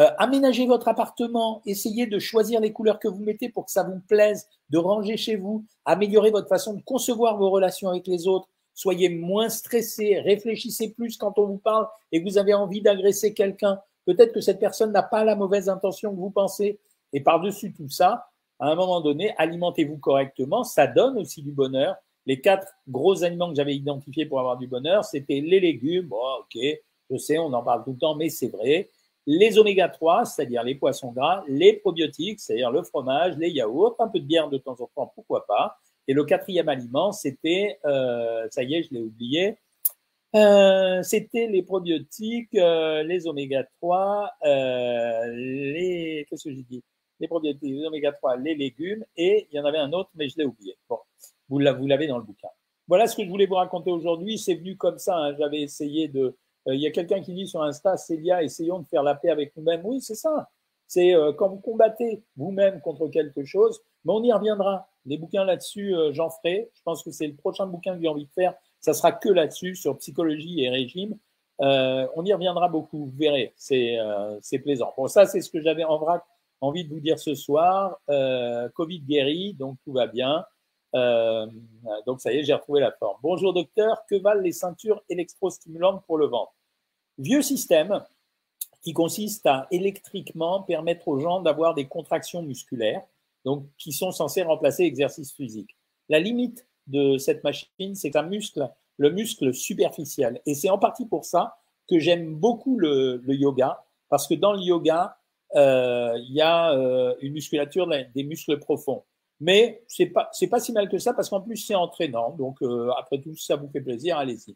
Euh, 0.00 0.08
aménagez 0.16 0.66
votre 0.66 0.88
appartement, 0.88 1.60
essayez 1.66 2.06
de 2.06 2.18
choisir 2.18 2.60
les 2.60 2.72
couleurs 2.72 2.98
que 2.98 3.08
vous 3.08 3.22
mettez 3.22 3.50
pour 3.50 3.66
que 3.66 3.70
ça 3.70 3.82
vous 3.82 4.00
plaise, 4.08 4.48
de 4.70 4.78
ranger 4.78 5.18
chez 5.18 5.36
vous, 5.36 5.66
améliorer 5.84 6.30
votre 6.30 6.48
façon 6.48 6.72
de 6.72 6.80
concevoir 6.80 7.36
vos 7.36 7.50
relations 7.50 7.90
avec 7.90 8.06
les 8.06 8.26
autres, 8.26 8.48
soyez 8.72 9.10
moins 9.10 9.50
stressé, 9.50 10.18
réfléchissez 10.20 10.92
plus 10.92 11.18
quand 11.18 11.38
on 11.38 11.44
vous 11.44 11.58
parle 11.58 11.86
et 12.12 12.22
que 12.22 12.26
vous 12.26 12.38
avez 12.38 12.54
envie 12.54 12.80
d'agresser 12.80 13.34
quelqu'un. 13.34 13.78
Peut-être 14.06 14.32
que 14.32 14.40
cette 14.40 14.58
personne 14.58 14.90
n'a 14.90 15.02
pas 15.02 15.22
la 15.22 15.36
mauvaise 15.36 15.68
intention 15.68 16.12
que 16.12 16.20
vous 16.20 16.30
pensez. 16.30 16.78
Et 17.12 17.20
par-dessus 17.20 17.74
tout 17.74 17.90
ça, 17.90 18.28
à 18.58 18.68
un 18.68 18.76
moment 18.76 19.02
donné, 19.02 19.34
alimentez-vous 19.36 19.98
correctement, 19.98 20.64
ça 20.64 20.86
donne 20.86 21.18
aussi 21.18 21.42
du 21.42 21.52
bonheur. 21.52 21.94
Les 22.24 22.40
quatre 22.40 22.68
gros 22.88 23.22
aliments 23.22 23.50
que 23.50 23.56
j'avais 23.56 23.74
identifiés 23.76 24.24
pour 24.24 24.40
avoir 24.40 24.56
du 24.56 24.66
bonheur, 24.66 25.04
c'était 25.04 25.40
les 25.40 25.60
légumes. 25.60 26.06
Bon, 26.06 26.16
ok, 26.40 26.58
je 27.10 27.16
sais, 27.18 27.36
on 27.36 27.52
en 27.52 27.62
parle 27.62 27.84
tout 27.84 27.92
le 27.92 27.98
temps, 27.98 28.14
mais 28.14 28.30
c'est 28.30 28.48
vrai 28.48 28.88
les 29.32 29.58
oméga 29.58 29.88
3, 29.88 30.24
c'est-à-dire 30.24 30.64
les 30.64 30.74
poissons 30.74 31.12
gras, 31.12 31.44
les 31.46 31.74
probiotiques, 31.74 32.40
c'est-à-dire 32.40 32.72
le 32.72 32.82
fromage, 32.82 33.36
les 33.38 33.50
yaourts, 33.50 33.94
un 34.00 34.08
peu 34.08 34.18
de 34.18 34.24
bière 34.24 34.48
de 34.48 34.58
temps 34.58 34.76
en 34.80 34.90
temps, 34.92 35.12
pourquoi 35.14 35.46
pas. 35.46 35.78
Et 36.08 36.14
le 36.14 36.24
quatrième 36.24 36.68
aliment, 36.68 37.12
c'était, 37.12 37.78
euh, 37.84 38.48
ça 38.50 38.64
y 38.64 38.74
est, 38.74 38.82
je 38.82 38.88
l'ai 38.92 39.00
oublié, 39.00 39.56
euh, 40.34 41.00
c'était 41.04 41.46
les 41.46 41.62
probiotiques, 41.62 42.56
euh, 42.56 43.04
les 43.04 43.28
oméga 43.28 43.62
3, 43.80 44.32
les, 44.42 46.26
que 46.28 46.36
j'ai 46.36 46.64
dit? 46.68 46.82
Les 47.20 47.28
probiotiques, 47.28 47.62
les 47.62 47.86
oméga 47.86 48.10
3, 48.10 48.36
les 48.36 48.56
légumes, 48.56 49.04
et 49.16 49.46
il 49.52 49.56
y 49.56 49.60
en 49.60 49.64
avait 49.64 49.78
un 49.78 49.92
autre, 49.92 50.10
mais 50.16 50.28
je 50.28 50.38
l'ai 50.38 50.44
oublié. 50.44 50.76
Bon, 50.88 50.98
vous 51.48 51.60
l'avez 51.60 52.08
dans 52.08 52.18
le 52.18 52.24
bouquin. 52.24 52.48
Voilà 52.88 53.06
ce 53.06 53.14
que 53.14 53.22
je 53.22 53.28
voulais 53.28 53.46
vous 53.46 53.54
raconter 53.54 53.92
aujourd'hui. 53.92 54.38
C'est 54.38 54.54
venu 54.54 54.76
comme 54.76 54.98
ça. 54.98 55.16
Hein. 55.16 55.36
J'avais 55.38 55.60
essayé 55.60 56.08
de, 56.08 56.34
euh, 56.70 56.74
il 56.74 56.80
y 56.80 56.86
a 56.86 56.90
quelqu'un 56.90 57.20
qui 57.20 57.34
dit 57.34 57.46
sur 57.46 57.62
Insta, 57.62 57.96
Célia, 57.96 58.42
essayons 58.42 58.78
de 58.78 58.86
faire 58.86 59.02
la 59.02 59.14
paix 59.14 59.30
avec 59.30 59.56
nous-mêmes. 59.56 59.82
Oui, 59.84 60.00
c'est 60.00 60.14
ça. 60.14 60.48
C'est 60.86 61.14
euh, 61.14 61.32
quand 61.32 61.48
vous 61.48 61.58
combattez 61.58 62.24
vous-même 62.36 62.80
contre 62.80 63.08
quelque 63.08 63.44
chose, 63.44 63.80
mais 64.04 64.12
on 64.12 64.22
y 64.22 64.32
reviendra. 64.32 64.88
Les 65.06 65.18
bouquins 65.18 65.44
là-dessus, 65.44 65.94
euh, 65.94 66.12
j'en 66.12 66.30
ferai. 66.30 66.70
Je 66.74 66.82
pense 66.82 67.02
que 67.02 67.10
c'est 67.10 67.26
le 67.26 67.34
prochain 67.34 67.66
bouquin 67.66 67.94
que 67.94 68.02
j'ai 68.02 68.08
envie 68.08 68.26
de 68.26 68.32
faire. 68.32 68.54
Ça 68.80 68.92
sera 68.92 69.12
que 69.12 69.28
là-dessus, 69.28 69.74
sur 69.74 69.98
psychologie 69.98 70.62
et 70.62 70.70
régime. 70.70 71.18
on 71.58 72.24
y 72.24 72.32
reviendra 72.32 72.68
beaucoup, 72.68 73.06
vous 73.06 73.16
verrez. 73.18 73.52
C'est 73.56 74.58
plaisant. 74.62 74.94
Bon, 74.96 75.06
ça, 75.06 75.26
c'est 75.26 75.42
ce 75.42 75.50
que 75.50 75.60
j'avais 75.60 75.84
en 75.84 75.98
vrac 75.98 76.22
envie 76.62 76.84
de 76.84 76.90
vous 76.90 77.00
dire 77.00 77.18
ce 77.18 77.34
soir. 77.34 78.00
Covid 78.74 79.00
guéri, 79.00 79.54
donc 79.54 79.76
tout 79.84 79.92
va 79.92 80.06
bien. 80.06 80.46
Donc 82.06 82.22
ça 82.22 82.32
y 82.32 82.38
est, 82.38 82.44
j'ai 82.44 82.54
retrouvé 82.54 82.80
la 82.80 82.92
forme. 82.92 83.18
Bonjour 83.22 83.52
docteur, 83.52 84.02
que 84.08 84.16
valent 84.16 84.40
les 84.40 84.52
ceintures 84.52 85.02
électrostimulantes 85.10 86.02
pour 86.06 86.16
le 86.16 86.26
ventre? 86.26 86.54
Vieux 87.18 87.42
système 87.42 88.02
qui 88.82 88.92
consiste 88.92 89.46
à 89.46 89.66
électriquement 89.70 90.62
permettre 90.62 91.08
aux 91.08 91.18
gens 91.18 91.40
d'avoir 91.40 91.74
des 91.74 91.86
contractions 91.86 92.42
musculaires, 92.42 93.02
donc 93.44 93.66
qui 93.78 93.92
sont 93.92 94.10
censées 94.10 94.42
remplacer 94.42 94.84
l'exercice 94.84 95.32
physique. 95.32 95.76
La 96.08 96.18
limite 96.18 96.66
de 96.86 97.18
cette 97.18 97.44
machine, 97.44 97.94
c'est 97.94 98.16
un 98.16 98.22
muscle, 98.22 98.68
le 98.96 99.10
muscle 99.10 99.54
superficiel. 99.54 100.40
Et 100.46 100.54
c'est 100.54 100.70
en 100.70 100.78
partie 100.78 101.06
pour 101.06 101.24
ça 101.24 101.56
que 101.88 101.98
j'aime 101.98 102.34
beaucoup 102.34 102.78
le, 102.78 103.22
yoga, 103.26 103.84
parce 104.08 104.26
que 104.26 104.34
dans 104.34 104.52
le 104.52 104.60
yoga, 104.60 105.16
euh, 105.56 106.16
il 106.18 106.32
y 106.32 106.40
a 106.40 106.72
euh, 106.72 107.14
une 107.20 107.32
musculature 107.32 107.88
des 108.14 108.24
muscles 108.24 108.58
profonds. 108.58 109.04
Mais 109.40 109.82
c'est 109.88 110.06
pas 110.06 110.30
pas 110.50 110.60
si 110.60 110.72
mal 110.72 110.88
que 110.88 110.98
ça 110.98 111.14
parce 111.14 111.30
qu'en 111.30 111.40
plus 111.40 111.56
c'est 111.56 111.74
entraînant. 111.74 112.30
Donc 112.32 112.62
euh, 112.62 112.90
après 112.98 113.20
tout, 113.20 113.34
si 113.34 113.46
ça 113.46 113.56
vous 113.56 113.68
fait 113.68 113.80
plaisir, 113.80 114.18
allez-y. 114.18 114.54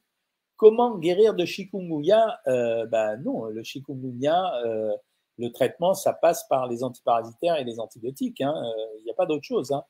Comment 0.56 0.99
guérir 0.99 1.34
de 1.34 1.44
chikungunya? 1.44 2.40
Euh, 2.46 2.87
Ben 2.87 3.16
non, 3.16 3.46
le 3.46 3.62
chikungunya, 3.62 4.54
euh, 4.64 4.92
le 5.38 5.52
traitement, 5.52 5.94
ça 5.94 6.12
passe 6.12 6.46
par 6.49 6.68
les 6.68 6.84
antiparasitaires 6.84 7.56
et 7.56 7.64
les 7.64 7.80
antibiotiques. 7.80 8.40
Hein. 8.40 8.54
Il 8.99 9.04
n'y 9.04 9.11
a 9.11 9.14
pas 9.14 9.26
d'autre 9.26 9.44
chose. 9.44 9.73
Hein. 9.73 9.82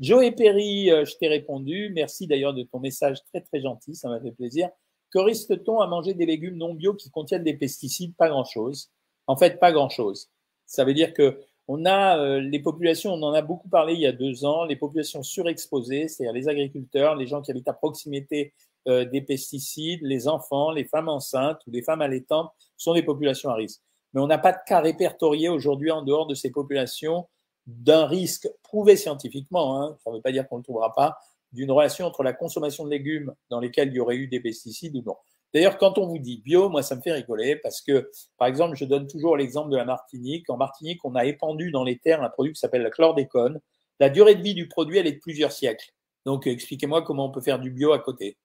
Joe 0.00 0.32
Perry, 0.34 0.88
je 0.88 1.16
t'ai 1.18 1.28
répondu. 1.28 1.92
Merci 1.94 2.26
d'ailleurs 2.26 2.54
de 2.54 2.62
ton 2.62 2.78
message 2.80 3.18
très 3.24 3.40
très 3.40 3.60
gentil, 3.60 3.94
ça 3.94 4.08
m'a 4.08 4.20
fait 4.20 4.32
plaisir. 4.32 4.70
Que 5.10 5.18
risque-t-on 5.18 5.80
à 5.80 5.86
manger 5.86 6.14
des 6.14 6.24
légumes 6.24 6.56
non 6.56 6.74
bio 6.74 6.94
qui 6.94 7.10
contiennent 7.10 7.44
des 7.44 7.54
pesticides? 7.54 8.14
Pas 8.16 8.28
grand-chose. 8.28 8.90
En 9.26 9.36
fait, 9.36 9.60
pas 9.60 9.70
grand-chose. 9.70 10.30
Ça 10.66 10.84
veut 10.84 10.94
dire 10.94 11.12
que 11.12 11.38
on 11.68 11.84
a 11.84 12.18
euh, 12.18 12.40
les 12.40 12.58
populations, 12.58 13.12
on 13.12 13.22
en 13.22 13.32
a 13.32 13.42
beaucoup 13.42 13.68
parlé 13.68 13.94
il 13.94 14.00
y 14.00 14.06
a 14.06 14.12
deux 14.12 14.44
ans, 14.44 14.64
les 14.64 14.76
populations 14.76 15.22
surexposées, 15.22 16.08
c'est-à-dire 16.08 16.32
les 16.32 16.48
agriculteurs, 16.48 17.14
les 17.14 17.26
gens 17.26 17.40
qui 17.40 17.50
habitent 17.50 17.68
à 17.68 17.72
proximité 17.72 18.52
euh, 18.88 19.04
des 19.04 19.20
pesticides, 19.20 20.00
les 20.02 20.28
enfants, 20.28 20.70
les 20.70 20.84
femmes 20.84 21.08
enceintes 21.08 21.60
ou 21.66 21.70
les 21.70 21.82
femmes 21.82 22.02
allaitantes 22.02 22.50
sont 22.76 22.94
des 22.94 23.02
populations 23.02 23.50
à 23.50 23.54
risque. 23.54 23.80
mais 24.12 24.20
on 24.20 24.26
n'a 24.26 24.38
pas 24.38 24.52
de 24.52 24.58
cas 24.66 24.80
répertoriés 24.80 25.48
aujourd'hui 25.48 25.90
en 25.90 26.02
dehors 26.02 26.26
de 26.26 26.34
ces 26.34 26.50
populations 26.50 27.28
d'un 27.66 28.06
risque 28.06 28.48
prouvé 28.62 28.96
scientifiquement, 28.96 29.80
hein, 29.80 29.96
ça 30.02 30.10
ne 30.10 30.16
veut 30.16 30.22
pas 30.22 30.32
dire 30.32 30.48
qu'on 30.48 30.56
ne 30.56 30.60
le 30.60 30.64
trouvera 30.64 30.92
pas, 30.92 31.16
d'une 31.52 31.70
relation 31.70 32.06
entre 32.06 32.22
la 32.22 32.32
consommation 32.32 32.84
de 32.84 32.90
légumes 32.90 33.34
dans 33.50 33.60
lesquels 33.60 33.88
il 33.88 33.94
y 33.94 34.00
aurait 34.00 34.16
eu 34.16 34.26
des 34.26 34.40
pesticides 34.40 34.96
ou 34.96 35.02
non. 35.02 35.16
D'ailleurs, 35.54 35.76
quand 35.76 35.98
on 35.98 36.06
vous 36.06 36.18
dit 36.18 36.38
bio, 36.38 36.70
moi, 36.70 36.82
ça 36.82 36.96
me 36.96 37.02
fait 37.02 37.12
rigoler 37.12 37.56
parce 37.56 37.82
que, 37.82 38.10
par 38.38 38.48
exemple, 38.48 38.74
je 38.74 38.86
donne 38.86 39.06
toujours 39.06 39.36
l'exemple 39.36 39.70
de 39.70 39.76
la 39.76 39.84
Martinique. 39.84 40.48
En 40.48 40.56
Martinique, 40.56 41.04
on 41.04 41.14
a 41.14 41.26
épandu 41.26 41.70
dans 41.70 41.84
les 41.84 41.98
terres 41.98 42.22
un 42.22 42.30
produit 42.30 42.54
qui 42.54 42.58
s'appelle 42.58 42.82
la 42.82 42.90
chlordécone. 42.90 43.60
La 44.00 44.08
durée 44.08 44.34
de 44.34 44.42
vie 44.42 44.54
du 44.54 44.66
produit, 44.66 44.96
elle 44.98 45.06
est 45.06 45.12
de 45.12 45.20
plusieurs 45.20 45.52
siècles. 45.52 45.92
Donc, 46.24 46.46
expliquez-moi 46.46 47.02
comment 47.02 47.26
on 47.26 47.30
peut 47.30 47.42
faire 47.42 47.58
du 47.58 47.70
bio 47.70 47.92
à 47.92 47.98
côté. 47.98 48.38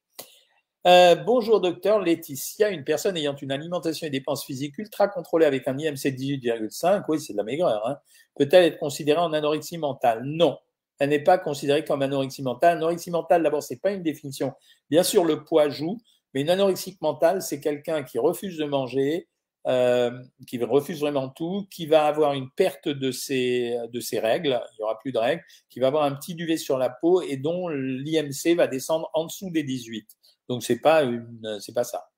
Euh, 0.87 1.15
bonjour 1.15 1.59
docteur 1.59 1.99
Laetitia, 1.99 2.69
une 2.69 2.85
personne 2.85 3.17
ayant 3.17 3.35
une 3.35 3.51
alimentation 3.51 4.07
et 4.07 4.09
dépenses 4.09 4.45
physiques 4.45 4.77
ultra 4.77 5.09
contrôlées 5.09 5.45
avec 5.45 5.67
un 5.67 5.77
IMC 5.77 6.11
de 6.11 6.15
18,5, 6.15 7.03
oui 7.09 7.19
c'est 7.19 7.33
de 7.33 7.37
la 7.37 7.43
maigreur, 7.43 7.85
hein, 7.85 7.97
peut-elle 8.35 8.63
être 8.63 8.77
considérée 8.77 9.19
en 9.19 9.33
anorexie 9.33 9.77
mentale? 9.77 10.23
Non, 10.23 10.57
elle 10.97 11.09
n'est 11.09 11.19
pas 11.23 11.37
considérée 11.39 11.83
comme 11.83 12.03
anorexie 12.03 12.41
mentale. 12.41 12.77
Anorexie 12.77 13.11
mentale, 13.11 13.43
d'abord, 13.43 13.63
c'est 13.63 13.81
pas 13.81 13.91
une 13.91 14.01
définition. 14.01 14.53
Bien 14.89 15.03
sûr, 15.03 15.25
le 15.25 15.43
poids 15.43 15.67
joue, 15.67 15.97
mais 16.33 16.39
une 16.39 16.49
anorexique 16.49 17.01
mentale, 17.01 17.41
c'est 17.41 17.59
quelqu'un 17.59 18.03
qui 18.03 18.17
refuse 18.17 18.57
de 18.57 18.63
manger, 18.63 19.27
euh, 19.67 20.11
qui 20.47 20.57
refuse 20.63 21.01
vraiment 21.01 21.27
tout, 21.27 21.67
qui 21.69 21.85
va 21.85 22.05
avoir 22.05 22.31
une 22.31 22.49
perte 22.49 22.87
de 22.87 23.11
ses, 23.11 23.77
de 23.91 23.99
ses 23.99 24.19
règles, 24.19 24.61
il 24.71 24.77
n'y 24.77 24.83
aura 24.85 24.97
plus 24.99 25.11
de 25.11 25.19
règles, 25.19 25.43
qui 25.69 25.81
va 25.81 25.87
avoir 25.87 26.03
un 26.03 26.15
petit 26.15 26.33
duvet 26.33 26.55
sur 26.55 26.77
la 26.77 26.89
peau 26.89 27.21
et 27.21 27.35
dont 27.35 27.67
l'IMC 27.67 28.55
va 28.55 28.67
descendre 28.67 29.09
en 29.13 29.25
dessous 29.25 29.49
des 29.51 29.63
18. 29.63 30.07
Donc, 30.49 30.63
c'est 30.63 30.79
pas 30.79 31.03
une, 31.03 31.59
pas 31.73 31.83
ça. 31.83 32.09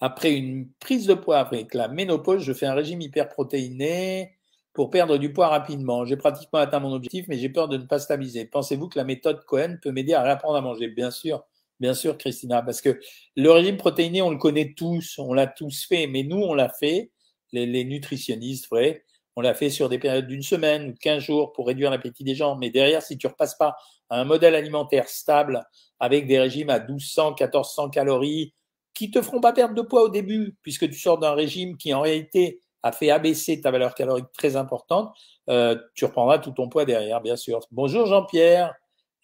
Après 0.00 0.32
une 0.32 0.68
prise 0.80 1.06
de 1.06 1.14
poids 1.14 1.38
avec 1.38 1.74
la 1.74 1.88
ménopause, 1.88 2.42
je 2.42 2.52
fais 2.52 2.66
un 2.66 2.74
régime 2.74 3.00
hyperprotéiné 3.00 4.36
pour 4.72 4.90
perdre 4.90 5.16
du 5.18 5.32
poids 5.32 5.48
rapidement. 5.48 6.04
J'ai 6.04 6.16
pratiquement 6.16 6.58
atteint 6.58 6.80
mon 6.80 6.92
objectif, 6.92 7.26
mais 7.28 7.38
j'ai 7.38 7.48
peur 7.48 7.68
de 7.68 7.76
ne 7.76 7.84
pas 7.84 7.98
stabiliser. 7.98 8.46
Pensez-vous 8.46 8.88
que 8.88 8.98
la 8.98 9.04
méthode 9.04 9.44
Cohen 9.44 9.76
peut 9.80 9.92
m'aider 9.92 10.14
à 10.14 10.22
réapprendre 10.22 10.56
à 10.56 10.60
manger? 10.60 10.88
Bien 10.88 11.10
sûr, 11.10 11.44
bien 11.78 11.94
sûr, 11.94 12.18
Christina, 12.18 12.62
parce 12.62 12.80
que 12.80 12.98
le 13.36 13.50
régime 13.50 13.76
protéiné, 13.76 14.22
on 14.22 14.30
le 14.30 14.38
connaît 14.38 14.74
tous, 14.74 15.18
on 15.18 15.34
l'a 15.34 15.46
tous 15.46 15.86
fait, 15.86 16.06
mais 16.06 16.22
nous, 16.22 16.38
on 16.38 16.54
l'a 16.54 16.68
fait, 16.68 17.10
les, 17.52 17.84
nutritionnistes, 17.84 18.68
vrai, 18.70 19.04
on 19.36 19.40
l'a 19.40 19.54
fait 19.54 19.70
sur 19.70 19.88
des 19.88 19.98
périodes 19.98 20.26
d'une 20.26 20.42
semaine 20.42 20.90
ou 20.90 20.94
15 21.00 21.22
jours 21.22 21.52
pour 21.52 21.66
réduire 21.66 21.90
l'appétit 21.90 22.24
des 22.24 22.34
gens. 22.34 22.56
Mais 22.56 22.70
derrière, 22.70 23.02
si 23.02 23.16
tu 23.16 23.26
repasses 23.26 23.54
pas 23.54 23.76
à 24.10 24.20
un 24.20 24.24
modèle 24.24 24.54
alimentaire 24.54 25.08
stable 25.08 25.64
avec 26.00 26.26
des 26.26 26.38
régimes 26.38 26.70
à 26.70 26.80
1200, 26.80 27.34
1400 27.38 27.90
calories, 27.90 28.54
qui 28.94 29.10
te 29.10 29.22
feront 29.22 29.40
pas 29.40 29.52
perdre 29.52 29.74
de 29.74 29.82
poids 29.82 30.02
au 30.02 30.08
début, 30.08 30.56
puisque 30.62 30.88
tu 30.88 30.98
sors 30.98 31.18
d'un 31.18 31.32
régime 31.32 31.76
qui 31.76 31.94
en 31.94 32.00
réalité 32.02 32.60
a 32.82 32.92
fait 32.92 33.10
abaisser 33.10 33.60
ta 33.60 33.70
valeur 33.70 33.94
calorique 33.94 34.30
très 34.36 34.56
importante, 34.56 35.14
euh, 35.48 35.76
tu 35.94 36.04
reprendras 36.04 36.38
tout 36.38 36.50
ton 36.50 36.68
poids 36.68 36.84
derrière, 36.84 37.20
bien 37.20 37.36
sûr. 37.36 37.60
Bonjour 37.70 38.06
Jean-Pierre. 38.06 38.74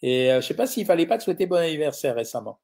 Et 0.01 0.31
euh, 0.31 0.41
je 0.41 0.47
sais 0.47 0.55
pas 0.55 0.65
s'il 0.65 0.85
fallait 0.85 1.05
pas 1.05 1.17
te 1.17 1.23
souhaiter 1.23 1.45
bon 1.45 1.57
anniversaire 1.57 2.15
récemment. 2.15 2.59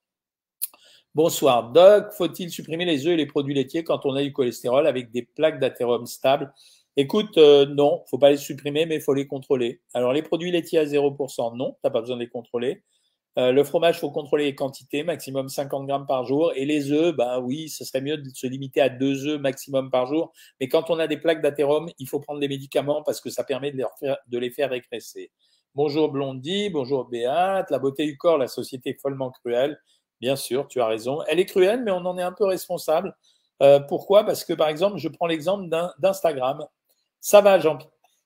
Bonsoir 1.14 1.72
Doc, 1.72 2.12
faut-il 2.12 2.50
supprimer 2.50 2.86
les 2.86 3.06
œufs 3.08 3.14
et 3.14 3.18
les 3.18 3.26
produits 3.26 3.54
laitiers 3.54 3.84
quand 3.84 4.06
on 4.06 4.16
a 4.16 4.22
du 4.22 4.34
cholestérol 4.34 4.88
avec 4.88 5.12
des 5.12 5.24
plaques 5.24 5.60
d'athérome 5.60 6.06
stables 6.06 6.54
Écoute, 6.98 7.38
euh, 7.38 7.66
non, 7.66 8.04
faut 8.10 8.18
pas 8.18 8.30
les 8.32 8.38
supprimer, 8.38 8.86
mais 8.86 8.96
il 8.96 9.02
faut 9.02 9.14
les 9.14 9.28
contrôler. 9.28 9.82
Alors 9.94 10.14
les 10.14 10.22
produits 10.22 10.52
laitiers 10.52 10.80
à 10.80 10.86
0%, 10.86 11.58
non, 11.58 11.76
t'as 11.84 11.90
pas 11.90 12.00
besoin 12.00 12.16
de 12.16 12.22
les 12.22 12.30
contrôler. 12.30 12.84
Euh, 13.38 13.52
le 13.52 13.66
fromage, 13.66 14.00
faut 14.00 14.12
contrôler 14.12 14.46
les 14.46 14.56
quantités, 14.56 15.04
maximum 15.04 15.50
50 15.50 15.88
grammes 15.88 16.06
par 16.08 16.24
jour. 16.26 16.54
Et 16.56 16.66
les 16.66 16.92
œufs, 16.94 17.14
bah 17.14 17.40
oui, 17.40 17.68
ce 17.68 17.84
serait 17.84 18.00
mieux 18.00 18.18
de 18.18 18.30
se 18.34 18.48
limiter 18.48 18.80
à 18.80 18.88
deux 18.88 19.28
œufs 19.28 19.42
maximum 19.42 19.92
par 19.92 20.06
jour. 20.06 20.32
Mais 20.62 20.70
quand 20.70 20.90
on 20.90 20.98
a 21.00 21.08
des 21.08 21.18
plaques 21.18 21.42
d'athérome, 21.42 21.90
il 22.00 22.08
faut 22.08 22.22
prendre 22.22 22.40
des 22.40 22.48
médicaments 22.48 23.04
parce 23.04 23.20
que 23.20 23.30
ça 23.30 23.44
permet 23.44 23.72
de 23.72 23.78
les, 23.78 23.86
faire, 24.00 24.18
de 24.28 24.38
les 24.38 24.50
faire 24.50 24.70
régresser. 24.70 25.32
Bonjour 25.74 26.10
Blondie, 26.10 26.70
bonjour 26.70 27.10
Béate. 27.10 27.70
La 27.72 27.80
beauté 27.80 28.06
du 28.06 28.18
corps, 28.18 28.38
la 28.38 28.48
société 28.48 28.92
est 28.92 29.02
follement 29.02 29.32
cruelle. 29.32 29.78
Bien 30.22 30.38
sûr, 30.38 30.70
tu 30.70 30.80
as 30.80 30.88
raison. 30.88 31.20
Elle 31.28 31.42
est 31.42 31.46
cruelle, 31.46 31.84
mais 31.84 31.92
on 31.92 32.06
en 32.06 32.18
est 32.18 32.24
un 32.24 32.32
peu 32.32 32.46
responsable. 32.46 33.14
Euh, 33.62 33.82
pourquoi? 33.82 34.24
Parce 34.24 34.46
que, 34.46 34.54
par 34.54 34.70
exemple, 34.70 34.98
je 34.98 35.10
prends 35.10 35.28
l'exemple 35.28 35.68
d'Instagram. 36.00 36.66
Ça 37.26 37.42
va, 37.42 37.58
Jean, 37.58 37.80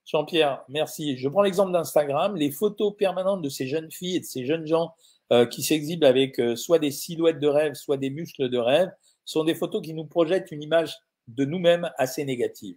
Jean-Pierre, 0.05 0.61
merci. 0.67 1.17
Je 1.17 1.29
prends 1.29 1.41
l'exemple 1.41 1.71
d'Instagram. 1.71 2.35
Les 2.35 2.51
photos 2.51 2.93
permanentes 2.97 3.41
de 3.41 3.47
ces 3.47 3.65
jeunes 3.65 3.89
filles 3.89 4.17
et 4.17 4.19
de 4.19 4.25
ces 4.25 4.45
jeunes 4.45 4.67
gens 4.67 4.93
euh, 5.31 5.45
qui 5.45 5.63
s'exhibent 5.63 6.03
avec 6.03 6.37
euh, 6.37 6.57
soit 6.57 6.79
des 6.79 6.91
silhouettes 6.91 7.39
de 7.39 7.47
rêve, 7.47 7.75
soit 7.75 7.95
des 7.95 8.09
muscles 8.09 8.49
de 8.49 8.57
rêve, 8.57 8.91
sont 9.23 9.45
des 9.45 9.55
photos 9.55 9.81
qui 9.81 9.93
nous 9.93 10.03
projettent 10.03 10.51
une 10.51 10.61
image 10.61 10.97
de 11.29 11.45
nous-mêmes 11.45 11.89
assez 11.97 12.25
négative. 12.25 12.75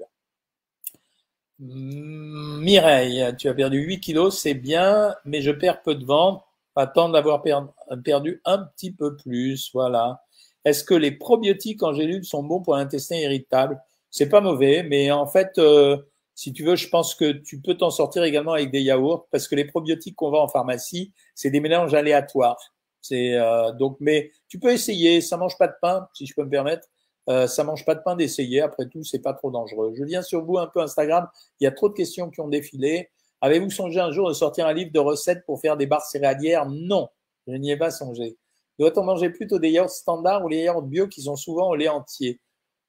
Mireille, 1.58 3.34
tu 3.36 3.48
as 3.48 3.54
perdu 3.54 3.80
8 3.80 3.98
kilos, 3.98 4.38
c'est 4.38 4.54
bien, 4.54 5.16
mais 5.24 5.42
je 5.42 5.50
perds 5.50 5.82
peu 5.82 5.96
de 5.96 6.04
ventre. 6.04 6.46
Attends 6.76 7.08
d'avoir 7.08 7.42
perdu 7.42 8.40
un 8.44 8.58
petit 8.58 8.92
peu 8.92 9.16
plus. 9.16 9.70
Voilà. 9.74 10.22
Est-ce 10.64 10.84
que 10.84 10.94
les 10.94 11.10
probiotiques 11.10 11.82
en 11.82 11.92
sont 12.22 12.44
bons 12.44 12.62
pour 12.62 12.76
l'intestin 12.76 13.16
irritable? 13.16 13.82
C'est 14.08 14.28
pas 14.28 14.40
mauvais, 14.40 14.84
mais 14.84 15.10
en 15.10 15.26
fait, 15.26 15.58
euh, 15.58 15.96
si 16.42 16.52
tu 16.52 16.64
veux, 16.64 16.74
je 16.74 16.88
pense 16.88 17.14
que 17.14 17.30
tu 17.30 17.60
peux 17.60 17.76
t'en 17.76 17.90
sortir 17.90 18.24
également 18.24 18.54
avec 18.54 18.72
des 18.72 18.82
yaourts 18.82 19.28
parce 19.30 19.46
que 19.46 19.54
les 19.54 19.64
probiotiques 19.64 20.16
qu'on 20.16 20.32
vend 20.32 20.42
en 20.42 20.48
pharmacie, 20.48 21.12
c'est 21.36 21.50
des 21.50 21.60
mélanges 21.60 21.94
aléatoires. 21.94 22.58
C'est 23.00 23.36
euh, 23.36 23.70
donc, 23.70 23.96
mais 24.00 24.32
tu 24.48 24.58
peux 24.58 24.72
essayer. 24.72 25.20
Ça 25.20 25.36
mange 25.36 25.56
pas 25.56 25.68
de 25.68 25.74
pain, 25.80 26.08
si 26.14 26.26
je 26.26 26.34
peux 26.34 26.42
me 26.42 26.50
permettre. 26.50 26.88
Euh, 27.28 27.46
ça 27.46 27.62
mange 27.62 27.84
pas 27.84 27.94
de 27.94 28.00
pain 28.00 28.16
d'essayer. 28.16 28.60
Après 28.60 28.88
tout, 28.88 29.04
c'est 29.04 29.20
pas 29.20 29.34
trop 29.34 29.52
dangereux. 29.52 29.92
Je 29.96 30.02
viens 30.02 30.20
sur 30.20 30.44
vous 30.44 30.58
un 30.58 30.66
peu 30.66 30.80
Instagram. 30.80 31.28
Il 31.60 31.64
y 31.64 31.68
a 31.68 31.70
trop 31.70 31.88
de 31.88 31.94
questions 31.94 32.28
qui 32.28 32.40
ont 32.40 32.48
défilé. 32.48 33.10
Avez-vous 33.40 33.70
songé 33.70 34.00
un 34.00 34.10
jour 34.10 34.28
de 34.28 34.34
sortir 34.34 34.66
un 34.66 34.72
livre 34.72 34.90
de 34.90 34.98
recettes 34.98 35.46
pour 35.46 35.60
faire 35.60 35.76
des 35.76 35.86
barres 35.86 36.04
céréalières? 36.04 36.66
Non, 36.68 37.08
je 37.46 37.52
n'y 37.52 37.70
ai 37.70 37.76
pas 37.76 37.92
songé. 37.92 38.36
Doit-on 38.80 39.04
manger 39.04 39.30
plutôt 39.30 39.60
des 39.60 39.70
yaourts 39.70 39.90
standards 39.90 40.44
ou 40.44 40.48
les 40.48 40.64
yaourts 40.64 40.82
bio 40.82 41.06
qui 41.06 41.22
sont 41.22 41.36
souvent 41.36 41.68
au 41.68 41.76
lait 41.76 41.86
entier? 41.86 42.40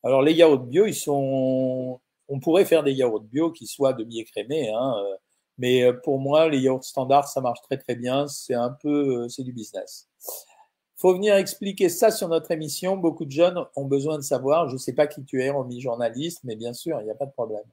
Alors 0.03 0.23
les 0.23 0.33
yaourts 0.33 0.57
bio, 0.57 0.87
ils 0.87 0.95
sont 0.95 1.99
on 2.27 2.39
pourrait 2.39 2.65
faire 2.65 2.83
des 2.83 2.93
yaourts 2.93 3.21
bio 3.21 3.51
qui 3.51 3.67
soient 3.67 3.93
demi-écrémés, 3.93 4.69
hein, 4.69 4.95
euh, 4.97 5.15
mais 5.57 5.83
euh, 5.83 5.93
pour 5.93 6.19
moi, 6.19 6.49
les 6.49 6.59
yaourts 6.59 6.83
standards, 6.83 7.27
ça 7.27 7.41
marche 7.41 7.61
très 7.61 7.77
très 7.77 7.95
bien. 7.95 8.27
C'est 8.27 8.53
un 8.53 8.71
peu, 8.71 9.23
euh, 9.23 9.29
c'est 9.29 9.43
du 9.43 9.53
business. 9.53 10.09
Faut 10.95 11.13
venir 11.13 11.35
expliquer 11.35 11.89
ça 11.89 12.11
sur 12.11 12.29
notre 12.29 12.51
émission. 12.51 12.97
Beaucoup 12.97 13.25
de 13.25 13.31
jeunes 13.31 13.63
ont 13.75 13.85
besoin 13.85 14.17
de 14.17 14.23
savoir. 14.23 14.69
Je 14.69 14.73
ne 14.73 14.79
sais 14.79 14.93
pas 14.93 15.07
qui 15.07 15.23
tu 15.25 15.41
es, 15.41 15.49
Romy 15.49 15.81
journaliste, 15.81 16.39
mais 16.43 16.55
bien 16.55 16.73
sûr, 16.73 16.99
il 17.01 17.05
n'y 17.05 17.11
a 17.11 17.15
pas 17.15 17.25
de 17.25 17.31
problème. 17.31 17.63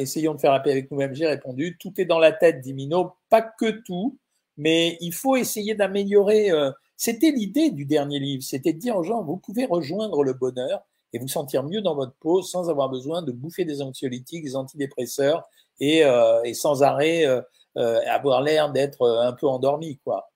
essayons 0.00 0.34
de 0.34 0.40
faire 0.40 0.52
appel 0.52 0.72
avec 0.72 0.90
nous-mêmes. 0.90 1.14
J'ai 1.14 1.26
répondu. 1.26 1.76
Tout 1.78 1.92
est 2.00 2.06
dans 2.06 2.18
la 2.18 2.32
tête, 2.32 2.62
dit 2.62 2.72
Mino. 2.72 3.12
Pas 3.28 3.42
que 3.42 3.70
tout, 3.82 4.16
mais 4.56 4.96
il 5.02 5.12
faut 5.12 5.36
essayer 5.36 5.74
d'améliorer. 5.74 6.50
C'était 6.96 7.30
l'idée 7.30 7.70
du 7.70 7.84
dernier 7.84 8.20
livre. 8.20 8.42
C'était 8.42 8.72
de 8.72 8.78
dire 8.78 8.96
aux 8.96 9.02
gens, 9.02 9.22
vous 9.22 9.36
pouvez 9.36 9.66
rejoindre 9.66 10.24
le 10.24 10.32
bonheur 10.32 10.82
et 11.12 11.18
vous 11.18 11.28
sentir 11.28 11.62
mieux 11.62 11.80
dans 11.80 11.94
votre 11.94 12.14
peau 12.20 12.42
sans 12.42 12.68
avoir 12.70 12.88
besoin 12.88 13.22
de 13.22 13.32
bouffer 13.32 13.64
des 13.64 13.82
anxiolytiques, 13.82 14.44
des 14.44 14.56
antidépresseurs 14.56 15.48
et, 15.80 16.04
euh, 16.04 16.42
et 16.44 16.54
sans 16.54 16.82
arrêt 16.82 17.26
euh, 17.26 17.40
euh, 17.76 18.00
avoir 18.06 18.42
l'air 18.42 18.72
d'être 18.72 19.06
un 19.06 19.32
peu 19.32 19.46
endormi, 19.46 19.98
quoi. 19.98 20.30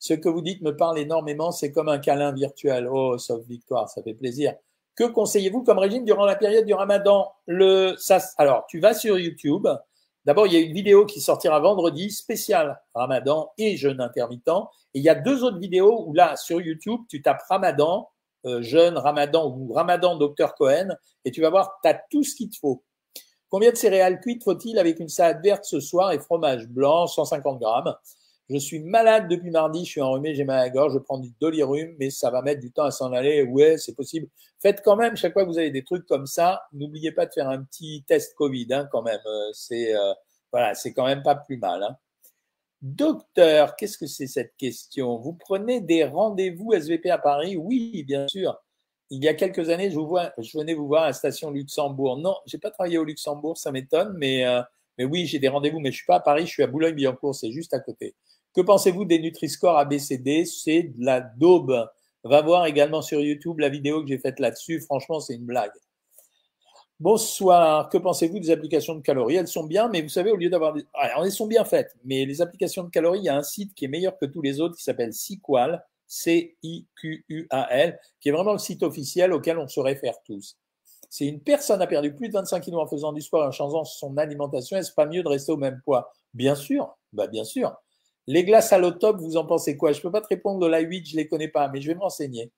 Ce 0.00 0.14
que 0.14 0.28
vous 0.28 0.42
dites 0.42 0.62
me 0.62 0.76
parle 0.76 0.98
énormément, 0.98 1.50
c'est 1.50 1.72
comme 1.72 1.88
un 1.88 1.98
câlin 1.98 2.32
virtuel. 2.32 2.88
Oh, 2.88 3.18
sauf 3.18 3.44
victoire, 3.46 3.88
ça 3.88 4.00
fait 4.02 4.14
plaisir. 4.14 4.54
Que 4.94 5.04
conseillez-vous 5.04 5.64
comme 5.64 5.78
régime 5.78 6.04
durant 6.04 6.24
la 6.24 6.36
période 6.36 6.64
du 6.66 6.74
ramadan? 6.74 7.32
Le, 7.46 7.96
Alors, 8.36 8.66
tu 8.68 8.78
vas 8.78 8.94
sur 8.94 9.18
YouTube. 9.18 9.66
D'abord, 10.24 10.46
il 10.46 10.52
y 10.52 10.56
a 10.56 10.60
une 10.60 10.72
vidéo 10.72 11.04
qui 11.06 11.20
sortira 11.20 11.58
vendredi, 11.58 12.10
spéciale 12.10 12.80
ramadan 12.94 13.50
et 13.58 13.76
jeûne 13.76 14.00
intermittent. 14.00 14.48
Et 14.94 15.00
il 15.00 15.02
y 15.02 15.08
a 15.08 15.14
deux 15.14 15.42
autres 15.42 15.58
vidéos 15.58 16.04
où 16.06 16.14
là, 16.14 16.36
sur 16.36 16.60
YouTube, 16.60 17.00
tu 17.08 17.22
tapes 17.22 17.42
ramadan 17.48 18.08
euh, 18.46 18.62
jeune 18.62 18.96
Ramadan 18.96 19.54
ou 19.56 19.72
Ramadan 19.72 20.16
Dr 20.16 20.54
Cohen 20.56 20.88
et 21.24 21.30
tu 21.30 21.40
vas 21.40 21.50
voir, 21.50 21.78
tu 21.82 21.88
as 21.88 22.00
tout 22.10 22.22
ce 22.22 22.34
qu'il 22.34 22.50
te 22.50 22.56
faut. 22.58 22.82
Combien 23.50 23.70
de 23.70 23.76
céréales 23.76 24.20
cuites 24.20 24.44
faut-il 24.44 24.78
avec 24.78 25.00
une 25.00 25.08
salade 25.08 25.42
verte 25.42 25.64
ce 25.64 25.80
soir 25.80 26.12
et 26.12 26.18
fromage 26.18 26.66
blanc, 26.68 27.06
150 27.06 27.60
grammes? 27.60 27.94
Je 28.50 28.56
suis 28.56 28.80
malade 28.80 29.28
depuis 29.28 29.50
mardi, 29.50 29.84
je 29.84 29.90
suis 29.90 30.00
enrhumé, 30.00 30.34
j'ai 30.34 30.44
mal 30.44 30.58
à 30.58 30.62
la 30.62 30.70
gorge, 30.70 30.94
je 30.94 30.98
prends 30.98 31.18
du 31.18 31.30
dolirum, 31.38 31.94
mais 31.98 32.08
ça 32.08 32.30
va 32.30 32.40
mettre 32.40 32.60
du 32.60 32.72
temps 32.72 32.84
à 32.84 32.90
s'en 32.90 33.12
aller. 33.12 33.42
Ouais, 33.42 33.76
c'est 33.76 33.94
possible. 33.94 34.26
Faites 34.60 34.80
quand 34.82 34.96
même, 34.96 35.16
chaque 35.16 35.34
fois 35.34 35.44
que 35.44 35.50
vous 35.50 35.58
avez 35.58 35.70
des 35.70 35.84
trucs 35.84 36.06
comme 36.06 36.26
ça, 36.26 36.62
n'oubliez 36.72 37.12
pas 37.12 37.26
de 37.26 37.32
faire 37.32 37.48
un 37.48 37.62
petit 37.62 38.04
test 38.06 38.34
Covid 38.36 38.66
hein, 38.70 38.88
quand 38.90 39.02
même. 39.02 39.20
Euh, 39.26 39.50
c'est 39.52 39.94
euh, 39.94 40.14
voilà, 40.50 40.74
c'est 40.74 40.94
quand 40.94 41.04
même 41.04 41.22
pas 41.22 41.34
plus 41.34 41.58
mal. 41.58 41.82
Hein. 41.82 41.96
Docteur, 42.80 43.74
qu'est-ce 43.74 43.98
que 43.98 44.06
c'est 44.06 44.28
cette 44.28 44.54
question? 44.56 45.18
Vous 45.18 45.32
prenez 45.32 45.80
des 45.80 46.04
rendez-vous 46.04 46.72
SVP 46.72 47.10
à 47.10 47.18
Paris? 47.18 47.56
Oui, 47.56 48.04
bien 48.04 48.26
sûr. 48.28 48.56
Il 49.10 49.24
y 49.24 49.28
a 49.28 49.34
quelques 49.34 49.68
années, 49.70 49.90
je, 49.90 49.96
vous 49.96 50.06
vois, 50.06 50.32
je 50.38 50.56
venais 50.56 50.74
vous 50.74 50.86
voir 50.86 51.04
à 51.04 51.06
la 51.08 51.12
station 51.12 51.50
Luxembourg. 51.50 52.18
Non, 52.18 52.36
j'ai 52.46 52.58
pas 52.58 52.70
travaillé 52.70 52.98
au 52.98 53.04
Luxembourg, 53.04 53.56
ça 53.58 53.72
m'étonne, 53.72 54.14
mais, 54.16 54.44
euh, 54.46 54.62
mais 54.96 55.04
oui, 55.04 55.26
j'ai 55.26 55.38
des 55.40 55.48
rendez-vous, 55.48 55.80
mais 55.80 55.90
je 55.90 55.96
suis 55.96 56.06
pas 56.06 56.16
à 56.16 56.20
Paris, 56.20 56.46
je 56.46 56.52
suis 56.52 56.62
à 56.62 56.68
Boulogne-Billancourt, 56.68 57.34
c'est 57.34 57.50
juste 57.50 57.74
à 57.74 57.80
côté. 57.80 58.14
Que 58.54 58.60
pensez-vous 58.60 59.04
des 59.04 59.18
Nutri-Score 59.18 59.76
ABCD 59.78 60.44
C'est 60.44 60.82
de 60.82 61.04
la 61.04 61.20
daube. 61.20 61.88
Va 62.24 62.42
voir 62.42 62.66
également 62.66 63.02
sur 63.02 63.20
YouTube 63.20 63.58
la 63.58 63.70
vidéo 63.70 64.02
que 64.02 64.08
j'ai 64.08 64.18
faite 64.18 64.38
là-dessus. 64.38 64.80
Franchement, 64.80 65.20
c'est 65.20 65.34
une 65.34 65.46
blague. 65.46 65.72
Bonsoir, 67.00 67.88
que 67.90 67.98
pensez-vous 67.98 68.40
des 68.40 68.50
applications 68.50 68.96
de 68.96 69.02
calories? 69.02 69.36
Elles 69.36 69.46
sont 69.46 69.62
bien, 69.62 69.88
mais 69.88 70.02
vous 70.02 70.08
savez, 70.08 70.32
au 70.32 70.36
lieu 70.36 70.50
d'avoir 70.50 70.72
des... 70.72 70.84
Alors, 70.94 71.24
elles 71.24 71.30
sont 71.30 71.46
bien 71.46 71.64
faites, 71.64 71.96
mais 72.04 72.24
les 72.24 72.42
applications 72.42 72.82
de 72.82 72.90
calories, 72.90 73.20
il 73.20 73.24
y 73.24 73.28
a 73.28 73.36
un 73.36 73.44
site 73.44 73.72
qui 73.74 73.84
est 73.84 73.88
meilleur 73.88 74.18
que 74.18 74.26
tous 74.26 74.42
les 74.42 74.60
autres 74.60 74.76
qui 74.76 74.82
s'appelle 74.82 75.12
Sequal, 75.12 75.84
C-I-Q-U-A-L, 76.08 78.00
qui 78.20 78.28
est 78.28 78.32
vraiment 78.32 78.52
le 78.52 78.58
site 78.58 78.82
officiel 78.82 79.32
auquel 79.32 79.58
on 79.58 79.68
se 79.68 79.78
réfère 79.78 80.14
tous. 80.24 80.56
Si 81.08 81.28
une 81.28 81.40
personne 81.40 81.80
a 81.80 81.86
perdu 81.86 82.14
plus 82.16 82.28
de 82.28 82.32
25 82.32 82.60
kilos 82.60 82.82
en 82.82 82.88
faisant 82.88 83.12
du 83.12 83.22
sport 83.22 83.44
et 83.44 83.46
en 83.46 83.52
changeant 83.52 83.84
son 83.84 84.16
alimentation, 84.16 84.76
est-ce 84.76 84.92
pas 84.92 85.06
mieux 85.06 85.22
de 85.22 85.28
rester 85.28 85.52
au 85.52 85.56
même 85.56 85.80
poids? 85.84 86.12
Bien 86.34 86.56
sûr, 86.56 86.96
bah 87.12 87.28
bien 87.28 87.44
sûr. 87.44 87.76
Les 88.26 88.42
glaces 88.42 88.72
à 88.72 88.90
top, 88.90 89.20
vous 89.20 89.36
en 89.36 89.46
pensez 89.46 89.76
quoi? 89.76 89.92
Je 89.92 89.98
ne 89.98 90.02
peux 90.02 90.10
pas 90.10 90.20
te 90.20 90.26
répondre 90.26 90.58
de 90.58 90.66
la 90.66 90.80
8, 90.80 91.06
je 91.06 91.16
ne 91.16 91.22
les 91.22 91.28
connais 91.28 91.48
pas, 91.48 91.68
mais 91.68 91.80
je 91.80 91.86
vais 91.86 91.94
me 91.94 92.00
renseigner. 92.00 92.50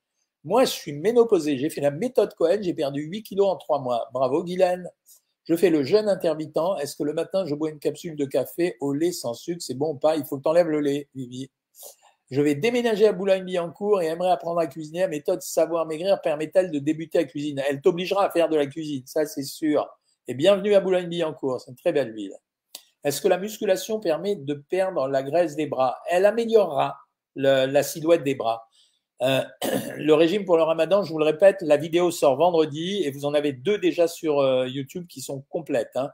Moi, 0.44 0.64
je 0.64 0.70
suis 0.70 0.92
ménopausé. 0.92 1.58
J'ai 1.58 1.70
fait 1.70 1.80
la 1.80 1.90
méthode 1.90 2.34
Cohen. 2.34 2.58
J'ai 2.62 2.74
perdu 2.74 3.02
8 3.02 3.22
kilos 3.22 3.48
en 3.48 3.56
3 3.56 3.80
mois. 3.80 4.08
Bravo, 4.12 4.42
Guylaine. 4.42 4.90
Je 5.44 5.54
fais 5.54 5.70
le 5.70 5.84
jeûne 5.84 6.08
intermittent. 6.08 6.56
Est-ce 6.80 6.96
que 6.96 7.02
le 7.02 7.12
matin, 7.12 7.44
je 7.44 7.54
bois 7.54 7.70
une 7.70 7.78
capsule 7.78 8.16
de 8.16 8.24
café 8.24 8.76
au 8.80 8.92
lait 8.92 9.12
sans 9.12 9.34
sucre? 9.34 9.60
C'est 9.60 9.74
bon 9.74 9.94
ou 9.94 9.98
pas? 9.98 10.16
Il 10.16 10.24
faut 10.24 10.38
que 10.38 10.42
tu 10.42 10.48
enlèves 10.48 10.68
le 10.68 10.80
lait, 10.80 11.08
Vivi. 11.14 11.50
Je 12.30 12.40
vais 12.40 12.54
déménager 12.54 13.08
à 13.08 13.12
Boulogne-Billancourt 13.12 14.02
et 14.02 14.06
aimerais 14.06 14.30
apprendre 14.30 14.60
à 14.60 14.68
cuisiner. 14.68 15.00
La 15.00 15.08
méthode 15.08 15.42
Savoir 15.42 15.84
Maigrir 15.86 16.20
permet-elle 16.20 16.70
de 16.70 16.78
débuter 16.78 17.18
à 17.18 17.24
cuisiner 17.24 17.62
Elle 17.68 17.80
t'obligera 17.80 18.26
à 18.26 18.30
faire 18.30 18.48
de 18.48 18.56
la 18.56 18.66
cuisine, 18.66 19.02
ça 19.04 19.26
c'est 19.26 19.42
sûr. 19.42 19.88
Et 20.28 20.34
bienvenue 20.34 20.74
à 20.74 20.80
Boulogne-Billancourt, 20.80 21.60
c'est 21.60 21.72
une 21.72 21.76
très 21.76 21.92
belle 21.92 22.14
ville. 22.14 22.36
Est-ce 23.02 23.20
que 23.20 23.26
la 23.26 23.36
musculation 23.36 23.98
permet 23.98 24.36
de 24.36 24.54
perdre 24.54 25.08
la 25.08 25.24
graisse 25.24 25.56
des 25.56 25.66
bras? 25.66 25.98
Elle 26.08 26.24
améliorera 26.24 26.98
la 27.34 27.82
silhouette 27.82 28.22
des 28.22 28.36
bras. 28.36 28.68
Euh, 29.22 29.42
le 29.96 30.14
régime 30.14 30.44
pour 30.44 30.56
le 30.56 30.62
ramadan, 30.62 31.02
je 31.02 31.12
vous 31.12 31.18
le 31.18 31.24
répète, 31.24 31.58
la 31.62 31.76
vidéo 31.76 32.10
sort 32.10 32.36
vendredi 32.36 33.02
et 33.04 33.10
vous 33.10 33.24
en 33.24 33.34
avez 33.34 33.52
deux 33.52 33.78
déjà 33.78 34.08
sur 34.08 34.38
euh, 34.38 34.66
YouTube 34.66 35.06
qui 35.08 35.20
sont 35.20 35.42
complètes. 35.48 35.96
Hein. 35.96 36.10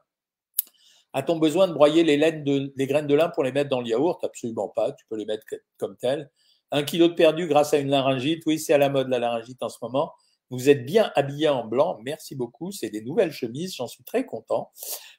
A-t-on 1.12 1.38
besoin 1.38 1.68
de 1.68 1.72
broyer 1.72 2.04
les, 2.04 2.16
laines 2.16 2.44
de, 2.44 2.72
graines 2.84 3.06
de 3.06 3.14
lin 3.14 3.28
pour 3.30 3.42
les 3.42 3.52
mettre 3.52 3.70
dans 3.70 3.80
le 3.80 3.86
yaourt? 3.86 4.22
Absolument 4.22 4.68
pas, 4.68 4.92
tu 4.92 5.06
peux 5.08 5.16
les 5.16 5.24
mettre 5.24 5.44
comme 5.78 5.96
telles. 5.96 6.30
Un 6.72 6.82
kilo 6.82 7.08
de 7.08 7.14
perdu 7.14 7.46
grâce 7.46 7.72
à 7.72 7.78
une 7.78 7.88
laryngite, 7.88 8.42
oui, 8.46 8.58
c'est 8.58 8.74
à 8.74 8.78
la 8.78 8.90
mode 8.90 9.08
la 9.08 9.18
laryngite 9.18 9.62
en 9.62 9.68
ce 9.68 9.78
moment. 9.80 10.12
Vous 10.50 10.68
êtes 10.68 10.84
bien 10.84 11.10
habillé 11.14 11.48
en 11.48 11.64
blanc, 11.64 11.98
merci 12.04 12.34
beaucoup. 12.34 12.70
C'est 12.70 12.90
des 12.90 13.02
nouvelles 13.02 13.32
chemises, 13.32 13.74
j'en 13.74 13.86
suis 13.86 14.04
très 14.04 14.26
content. 14.26 14.70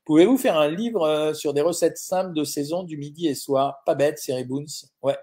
Pouvez-vous 0.05 0.37
faire 0.37 0.57
un 0.57 0.69
livre 0.69 1.01
euh, 1.01 1.33
sur 1.33 1.53
des 1.53 1.61
recettes 1.61 1.97
simples 1.97 2.33
de 2.33 2.43
saison 2.43 2.83
du 2.83 2.97
midi 2.97 3.27
et 3.27 3.35
soir? 3.35 3.81
Pas 3.85 3.95
bête, 3.95 4.19
c'est 4.19 4.41
Boons. 4.45 4.65
Ouais, 5.01 5.17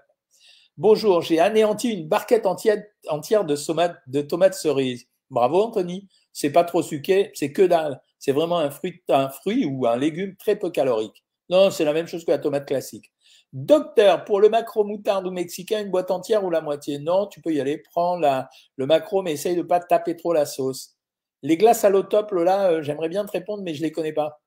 Bonjour, 0.77 1.21
j'ai 1.21 1.39
anéanti 1.39 1.89
une 1.89 2.05
barquette 2.09 2.45
entière, 2.45 2.83
de, 3.45 4.21
tomates, 4.21 4.53
cerises. 4.55 5.07
Bravo 5.29 5.63
Anthony, 5.63 6.09
c'est 6.33 6.51
pas 6.51 6.65
trop 6.65 6.81
sucré, 6.81 7.31
c'est 7.33 7.53
que 7.53 7.61
dalle. 7.61 8.01
C'est 8.19 8.33
vraiment 8.33 8.59
un 8.59 8.69
fruit, 8.69 9.65
ou 9.65 9.87
un 9.87 9.95
légume 9.95 10.35
très 10.35 10.57
peu 10.57 10.69
calorique. 10.69 11.23
Non, 11.49 11.71
c'est 11.71 11.85
la 11.85 11.93
même 11.93 12.07
chose 12.07 12.25
que 12.25 12.31
la 12.31 12.39
tomate 12.39 12.67
classique. 12.67 13.13
Docteur, 13.53 14.25
pour 14.25 14.41
le 14.41 14.49
macro 14.49 14.83
moutarde 14.83 15.25
ou 15.25 15.31
mexicain, 15.31 15.81
une 15.81 15.91
boîte 15.91 16.11
entière 16.11 16.43
ou 16.43 16.49
la 16.49 16.59
moitié? 16.59 16.99
Non, 16.99 17.27
tu 17.27 17.39
peux 17.39 17.53
y 17.53 17.61
aller. 17.61 17.77
Prends 17.77 18.19
le 18.19 18.85
macro, 18.85 19.21
mais 19.21 19.31
essaye 19.31 19.55
de 19.55 19.61
pas 19.61 19.79
taper 19.79 20.17
trop 20.17 20.33
la 20.33 20.45
sauce. 20.45 20.97
Les 21.41 21.55
glaces 21.55 21.85
à 21.85 21.89
l'eau 21.89 22.03
top, 22.03 22.31
là, 22.31 22.71
euh, 22.71 22.81
j'aimerais 22.81 23.07
bien 23.07 23.23
te 23.23 23.31
répondre, 23.31 23.63
mais 23.63 23.75
je 23.75 23.81
les 23.81 23.93
connais 23.93 24.13
pas. 24.13 24.41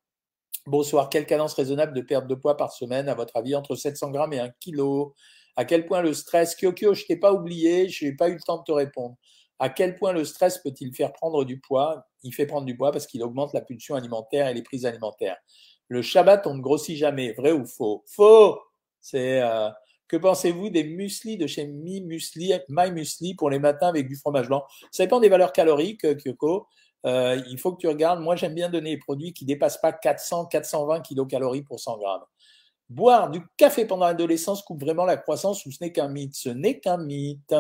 Bonsoir, 0.67 1.09
quelle 1.09 1.25
cadence 1.25 1.55
raisonnable 1.55 1.95
de 1.95 2.03
perte 2.03 2.27
de 2.27 2.35
poids 2.35 2.59
par 2.59 2.73
semaine, 2.73 3.09
à 3.09 3.15
votre 3.15 3.37
avis, 3.37 3.55
entre 3.55 3.77
700 3.77 4.11
grammes 4.11 4.35
et 4.35 4.41
1 4.41 4.51
kg 4.51 5.15
à 5.59 5.65
quel 5.65 5.87
point 5.87 6.03
le 6.03 6.15
stress, 6.15 6.55
Kyokyo, 6.55 6.95
je 6.95 7.05
t'ai 7.05 7.17
pas 7.17 7.33
oublié, 7.33 7.89
je 7.89 8.05
n'ai 8.05 8.13
pas 8.13 8.29
eu 8.29 8.35
le 8.35 8.41
temps 8.41 8.59
de 8.59 8.63
te 8.63 8.71
répondre. 8.71 9.17
À 9.59 9.69
quel 9.69 9.97
point 9.97 10.13
le 10.13 10.25
stress 10.25 10.59
peut-il 10.59 10.95
faire 10.95 11.13
prendre 11.13 11.45
du 11.45 11.59
poids? 11.59 12.07
Il 12.23 12.33
fait 12.33 12.47
prendre 12.47 12.65
du 12.65 12.77
poids 12.77 12.93
parce 12.93 13.09
qu'il 13.09 13.25
augmente 13.25 13.53
la 13.53 13.61
pulsion 13.61 13.97
alimentaire 13.97 14.47
et 14.47 14.55
les 14.55 14.63
prises 14.63 14.87
alimentaires. 14.87 15.37
Le 15.89 16.01
Shabbat, 16.01 16.47
on 16.47 16.55
ne 16.55 16.61
grossit 16.61 16.97
jamais, 16.97 17.33
vrai 17.33 17.51
ou 17.51 17.67
faux? 17.67 18.05
Faux 18.07 18.61
C'est 19.01 19.43
euh, 19.43 19.69
que 20.07 20.17
pensez-vous 20.17 20.71
des 20.71 20.85
muesli 20.85 21.37
de 21.37 21.49
chez 21.49 21.67
Mi 21.67 22.03
Muesli, 22.03 22.53
My 22.69 22.93
Muesli 22.93 23.35
pour 23.35 23.51
les 23.51 23.59
matins 23.59 23.89
avec 23.89 24.07
du 24.07 24.15
fromage 24.15 24.47
blanc? 24.47 24.65
Ça 24.93 25.03
dépend 25.03 25.19
des 25.19 25.29
valeurs 25.29 25.53
caloriques, 25.53 26.07
Kyoko. 26.19 26.69
Euh, 27.05 27.43
il 27.49 27.59
faut 27.59 27.73
que 27.73 27.81
tu 27.81 27.89
regardes. 27.89 28.21
Moi, 28.21 28.37
j'aime 28.37 28.55
bien 28.55 28.69
donner 28.69 28.91
les 28.91 28.99
produits 28.99 29.33
qui 29.33 29.45
dépassent 29.45 29.81
pas 29.81 29.91
400-420 29.91 31.03
kilocalories 31.03 31.63
pour 31.63 31.81
100 31.81 31.99
grammes. 31.99 32.25
Boire 32.91 33.31
du 33.31 33.43
café 33.59 33.85
pendant 33.85 34.07
l'adolescence 34.07 34.63
coupe 34.63 34.81
vraiment 34.81 35.05
la 35.05 35.19
croissance 35.19 35.67
ou 35.67 35.71
ce 35.71 35.77
n'est 35.83 35.93
qu'un 35.93 36.09
mythe? 36.09 36.35
Ce 36.35 36.49
n'est 36.49 36.81
qu'un 36.81 36.97
mythe. 36.97 37.55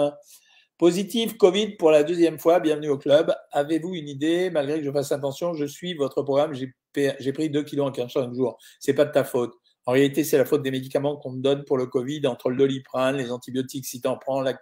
Positive 0.78 1.36
Covid 1.36 1.72
pour 1.72 1.90
la 1.90 2.02
deuxième 2.02 2.38
fois, 2.38 2.60
bienvenue 2.60 2.88
au 2.88 2.96
club. 2.96 3.34
Avez-vous 3.52 3.94
une 3.94 4.08
idée? 4.08 4.48
Malgré 4.48 4.78
que 4.78 4.86
je 4.86 4.90
fasse 4.90 5.12
attention, 5.12 5.52
je 5.52 5.66
suis 5.66 5.92
votre 5.92 6.22
programme, 6.22 6.54
j'ai 6.54 7.32
pris 7.32 7.50
2 7.50 7.62
kilos 7.62 7.88
en 7.88 7.92
15 7.92 8.32
jours. 8.34 8.58
C'est 8.80 8.94
pas 8.94 9.04
de 9.04 9.12
ta 9.12 9.22
faute. 9.22 9.52
En 9.84 9.92
réalité, 9.92 10.24
c'est 10.24 10.38
la 10.38 10.46
faute 10.46 10.62
des 10.62 10.70
médicaments 10.70 11.16
qu'on 11.16 11.32
te 11.32 11.40
donne 11.40 11.64
pour 11.64 11.76
le 11.76 11.86
Covid, 11.86 12.26
entre 12.26 12.48
le 12.48 12.56
doliprane, 12.56 13.16
les 13.16 13.30
antibiotiques 13.30 13.86
si 13.86 14.00
tu 14.00 14.08
en 14.08 14.16
prends, 14.16 14.40
la, 14.40 14.58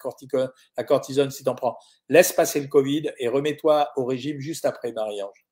la 0.77 0.85
cortisone 0.85 1.31
si 1.31 1.45
tu 1.45 1.49
en 1.49 1.55
prends. 1.55 1.77
Laisse 2.09 2.33
passer 2.33 2.61
le 2.61 2.69
Covid 2.69 3.13
et 3.19 3.29
remets-toi 3.29 3.91
au 3.97 4.05
régime 4.05 4.41
juste 4.41 4.65
après, 4.65 4.93
Marie-Ange. 4.93 5.46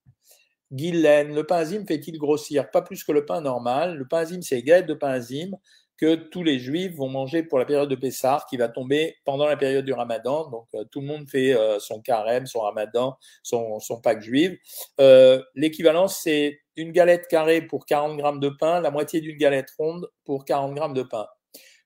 Guylaine, 0.75 1.35
le 1.35 1.45
pain 1.45 1.57
azime 1.57 1.87
fait-il 1.87 2.19
grossir? 2.19 2.71
Pas 2.71 2.83
plus 2.83 3.05
que 3.05 3.13
le 3.13 3.25
pain 3.25 3.41
normal. 3.41 3.97
Le 3.97 4.07
pain 4.07 4.19
azime, 4.19 4.43
c'est 4.43 4.61
les 4.61 4.83
de 4.83 4.95
pain 4.95 5.09
azime 5.09 5.57
que 5.97 6.17
tous 6.17 6.43
les 6.43 6.59
juifs 6.59 6.95
vont 6.97 7.09
manger 7.09 7.45
pour 7.45 7.59
la 7.59 7.65
période 7.65 7.89
de 7.89 7.95
Pessah 7.95 8.45
qui 8.51 8.57
va 8.57 8.69
tomber 8.69 9.17
pendant 9.25 9.47
la 9.47 9.57
période 9.57 9.85
du 9.85 9.93
ramadan. 9.93 10.51
Donc 10.51 10.67
euh, 10.75 10.85
tout 10.91 11.01
le 11.01 11.07
monde 11.07 11.29
fait 11.29 11.55
euh, 11.55 11.79
son 11.79 12.01
carême, 12.01 12.47
son 12.47 12.61
ramadan, 12.61 13.17
son, 13.43 13.79
son 13.79 14.01
Pâques 14.01 14.23
juive. 14.23 14.59
Euh, 15.01 15.41
l'équivalent, 15.55 16.09
c'est 16.09 16.59
une 16.77 16.91
galette 16.91 17.29
carrée 17.29 17.63
pour 17.63 17.87
40 17.87 18.17
grammes 18.17 18.41
de 18.41 18.49
pain, 18.49 18.81
la 18.81 18.91
moitié 18.91 19.21
d'une 19.21 19.37
galette 19.37 19.71
ronde 19.79 20.09
pour 20.25 20.45
40 20.45 20.75
grammes 20.75 20.95
de 20.95 21.05
pain. 21.05 21.27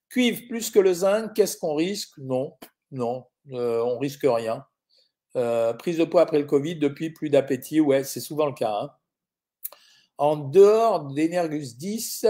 Cuivre 0.08 0.40
plus 0.48 0.70
que 0.70 0.78
le 0.78 0.94
zinc, 0.94 1.34
qu'est-ce 1.34 1.58
qu'on 1.58 1.74
risque? 1.74 2.16
Non, 2.16 2.54
non, 2.90 3.26
on 3.50 3.98
risque 3.98 4.24
rien. 4.24 4.64
Euh, 5.38 5.72
prise 5.72 5.98
de 5.98 6.04
poids 6.04 6.22
après 6.22 6.38
le 6.38 6.44
Covid, 6.44 6.76
depuis 6.76 7.10
plus 7.10 7.30
d'appétit, 7.30 7.80
ouais, 7.80 8.02
c'est 8.02 8.20
souvent 8.20 8.46
le 8.46 8.52
cas. 8.52 8.80
Hein. 8.82 8.90
En 10.18 10.36
dehors 10.36 11.04
d'Energus 11.04 11.76
10, 11.76 12.26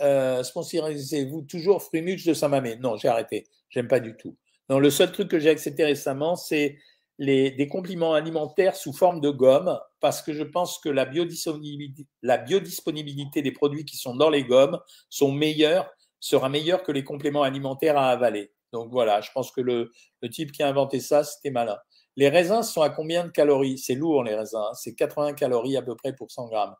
euh, 0.00 0.42
sponsorisez-vous 0.42 1.42
toujours 1.42 1.82
Frumuch 1.82 2.24
de 2.24 2.32
Saint-Mamé? 2.32 2.76
Non, 2.76 2.96
j'ai 2.96 3.08
arrêté. 3.08 3.46
J'aime 3.68 3.86
pas 3.86 4.00
du 4.00 4.16
tout. 4.16 4.34
Non, 4.70 4.78
le 4.78 4.88
seul 4.88 5.12
truc 5.12 5.28
que 5.28 5.38
j'ai 5.38 5.50
accepté 5.50 5.84
récemment, 5.84 6.36
c'est 6.36 6.78
les, 7.18 7.50
des 7.50 7.68
compliments 7.68 8.14
alimentaires 8.14 8.76
sous 8.76 8.94
forme 8.94 9.20
de 9.20 9.28
gomme, 9.28 9.78
parce 10.00 10.22
que 10.22 10.32
je 10.32 10.44
pense 10.44 10.78
que 10.78 10.88
la 10.88 11.04
biodisponibilité, 11.04 13.42
des 13.42 13.52
produits 13.52 13.84
qui 13.84 13.98
sont 13.98 14.16
dans 14.16 14.30
les 14.30 14.44
gommes 14.44 14.80
sont 15.10 15.32
meilleurs, 15.32 15.90
sera 16.18 16.48
meilleure 16.48 16.82
que 16.82 16.92
les 16.92 17.04
compléments 17.04 17.42
alimentaires 17.42 17.98
à 17.98 18.08
avaler. 18.08 18.52
Donc 18.72 18.90
voilà, 18.90 19.20
je 19.20 19.30
pense 19.32 19.50
que 19.50 19.60
le, 19.60 19.90
le 20.22 20.30
type 20.30 20.52
qui 20.52 20.62
a 20.62 20.68
inventé 20.68 21.00
ça, 21.00 21.24
c'était 21.24 21.50
malin. 21.50 21.76
Les 22.18 22.28
raisins 22.30 22.64
sont 22.64 22.82
à 22.82 22.90
combien 22.90 23.24
de 23.24 23.30
calories? 23.30 23.78
C'est 23.78 23.94
lourd 23.94 24.24
les 24.24 24.34
raisins, 24.34 24.56
hein. 24.56 24.74
c'est 24.74 24.92
80 24.92 25.34
calories 25.34 25.76
à 25.76 25.82
peu 25.82 25.94
près 25.94 26.12
pour 26.12 26.32
100 26.32 26.48
grammes. 26.48 26.74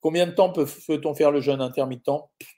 Combien 0.00 0.24
de 0.28 0.30
temps 0.30 0.52
peut-on 0.52 1.14
faire 1.16 1.32
le 1.32 1.40
jeûne 1.40 1.60
intermittent? 1.60 2.08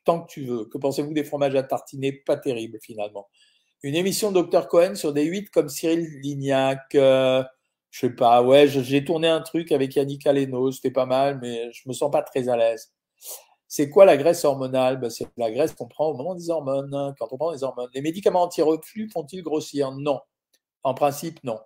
Tant 0.05 0.21
que 0.21 0.31
tu 0.31 0.45
veux. 0.45 0.67
Que 0.67 0.77
pensez-vous 0.77 1.15
des 1.15 1.25
fromages 1.25 1.55
à 1.55 1.63
tartiner? 1.63 2.13
Pas 2.13 2.37
terrible 2.37 2.79
finalement. 2.83 3.31
Une 3.83 3.95
émission 3.95 4.33
Dr 4.33 4.69
Cohen 4.69 4.97
sur 4.97 5.15
des 5.15 5.25
8 5.25 5.49
comme 5.49 5.71
Cyril 5.71 6.21
Lignac. 6.21 6.95
Euh, 6.95 7.43
je 7.91 8.01
sais 8.01 8.11
pas, 8.11 8.43
ouais, 8.43 8.69
j'ai 8.69 9.03
tourné 9.03 9.27
un 9.27 9.41
truc 9.41 9.73
avec 9.73 9.97
Yannick 9.97 10.27
Aleno, 10.27 10.71
c'était 10.73 10.91
pas 10.91 11.07
mal, 11.07 11.39
mais 11.41 11.73
je 11.73 11.89
me 11.89 11.95
sens 11.95 12.11
pas 12.11 12.21
très 12.21 12.51
à 12.51 12.57
l'aise. 12.59 12.93
C'est 13.67 13.89
quoi 13.89 14.05
la 14.05 14.19
graisse 14.19 14.45
hormonale? 14.45 15.01
Ben, 15.01 15.09
C'est 15.09 15.27
la 15.39 15.51
graisse 15.51 15.73
qu'on 15.73 15.89
prend 15.89 16.09
au 16.09 16.15
moment 16.15 16.35
des 16.35 16.51
hormones, 16.51 16.93
hein, 16.95 17.15
quand 17.19 17.29
on 17.33 17.39
prend 17.39 17.53
des 17.53 17.65
hormones. 17.65 17.89
Les 17.95 18.03
médicaments 18.03 18.43
anti-reflux 18.43 19.09
font-ils 19.09 19.43
grossir? 19.43 19.91
Non. 19.93 20.21
En 20.83 20.93
principe, 20.93 21.43
non 21.45 21.59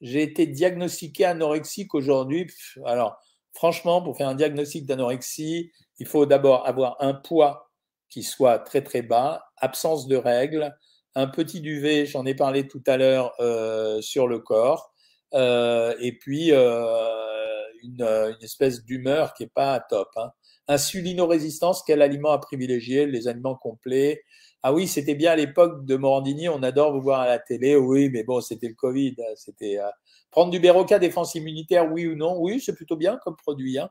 j'ai 0.00 0.22
été 0.22 0.46
diagnostiqué 0.46 1.24
anorexique 1.24 1.94
aujourd'hui. 1.94 2.46
Alors, 2.86 3.18
franchement, 3.52 4.02
pour 4.02 4.16
faire 4.16 4.28
un 4.28 4.34
diagnostic 4.34 4.86
d'anorexie, 4.86 5.72
il 5.98 6.06
faut 6.06 6.26
d'abord 6.26 6.66
avoir 6.66 6.96
un 7.00 7.14
poids 7.14 7.70
qui 8.08 8.22
soit 8.22 8.58
très 8.58 8.82
très 8.82 9.02
bas, 9.02 9.44
absence 9.56 10.08
de 10.08 10.16
règles, 10.16 10.74
un 11.14 11.26
petit 11.26 11.60
duvet, 11.60 12.06
j'en 12.06 12.26
ai 12.26 12.34
parlé 12.34 12.66
tout 12.68 12.82
à 12.86 12.96
l'heure, 12.96 13.32
euh, 13.40 14.00
sur 14.00 14.28
le 14.28 14.38
corps, 14.38 14.92
euh, 15.34 15.94
et 16.00 16.16
puis 16.16 16.52
euh, 16.52 17.62
une, 17.82 18.02
une, 18.02 18.44
espèce 18.44 18.84
d'humeur 18.84 19.34
qui 19.34 19.44
est 19.44 19.52
pas 19.52 19.78
top. 19.80 20.08
Hein. 20.16 20.30
Insulino-résistance, 20.68 21.82
quel 21.84 22.02
aliment 22.02 22.30
à 22.30 22.38
privilégier? 22.38 23.06
Les 23.06 23.28
aliments 23.28 23.56
complets, 23.56 24.22
ah 24.62 24.74
oui, 24.74 24.86
c'était 24.86 25.14
bien 25.14 25.32
à 25.32 25.36
l'époque 25.36 25.86
de 25.86 25.96
Morandini, 25.96 26.48
on 26.48 26.62
adore 26.62 26.92
vous 26.92 27.00
voir 27.00 27.20
à 27.20 27.26
la 27.26 27.38
télé. 27.38 27.76
Oui, 27.76 28.10
mais 28.10 28.24
bon, 28.24 28.40
c'était 28.40 28.68
le 28.68 28.74
Covid. 28.74 29.16
Hein, 29.18 29.32
c'était 29.36 29.78
euh, 29.78 29.88
prendre 30.30 30.50
du 30.50 30.60
Béroca 30.60 30.98
défense 30.98 31.34
immunitaire, 31.34 31.90
oui 31.90 32.06
ou 32.06 32.14
non? 32.14 32.36
Oui, 32.38 32.60
c'est 32.60 32.74
plutôt 32.74 32.96
bien 32.96 33.18
comme 33.24 33.36
produit. 33.36 33.78
Hein. 33.78 33.90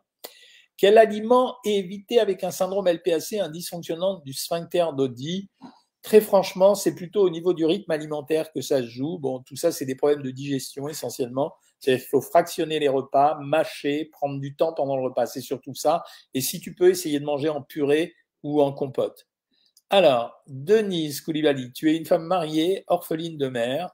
Quel 0.77 0.97
aliment 0.97 1.57
éviter 1.65 2.19
avec 2.19 2.43
un 2.43 2.51
syndrome 2.51 2.87
LPAC, 2.87 3.33
un 3.33 3.49
dysfonctionnement 3.49 4.21
du 4.25 4.33
sphincter 4.33 4.85
d'Audi? 4.95 5.49
Très 6.03 6.21
franchement, 6.21 6.75
c'est 6.75 6.95
plutôt 6.95 7.23
au 7.23 7.29
niveau 7.29 7.53
du 7.53 7.65
rythme 7.65 7.91
alimentaire 7.91 8.51
que 8.53 8.61
ça 8.61 8.81
se 8.81 8.87
joue. 8.87 9.17
Bon, 9.17 9.39
tout 9.39 9.55
ça, 9.55 9.71
c'est 9.71 9.85
des 9.85 9.95
problèmes 9.95 10.21
de 10.21 10.31
digestion 10.31 10.87
essentiellement. 10.87 11.53
Il 11.87 11.99
faut 11.99 12.21
fractionner 12.21 12.79
les 12.79 12.87
repas, 12.87 13.37
mâcher, 13.41 14.05
prendre 14.05 14.39
du 14.39 14.55
temps 14.55 14.73
pendant 14.73 14.95
le 14.95 15.03
repas. 15.03 15.25
C'est 15.25 15.41
surtout 15.41 15.73
ça. 15.73 16.03
Et 16.33 16.41
si 16.41 16.59
tu 16.59 16.75
peux, 16.75 16.89
essayer 16.89 17.19
de 17.19 17.25
manger 17.25 17.49
en 17.49 17.61
purée 17.61 18.13
ou 18.43 18.61
en 18.61 18.71
compote. 18.71 19.28
Alors, 19.91 20.43
Denise 20.45 21.19
Koulibaly, 21.21 21.73
tu 21.73 21.89
es 21.89 21.97
une 21.97 22.05
femme 22.05 22.25
mariée, 22.25 22.83
orpheline 22.87 23.39
de 23.39 23.47
mère. 23.47 23.89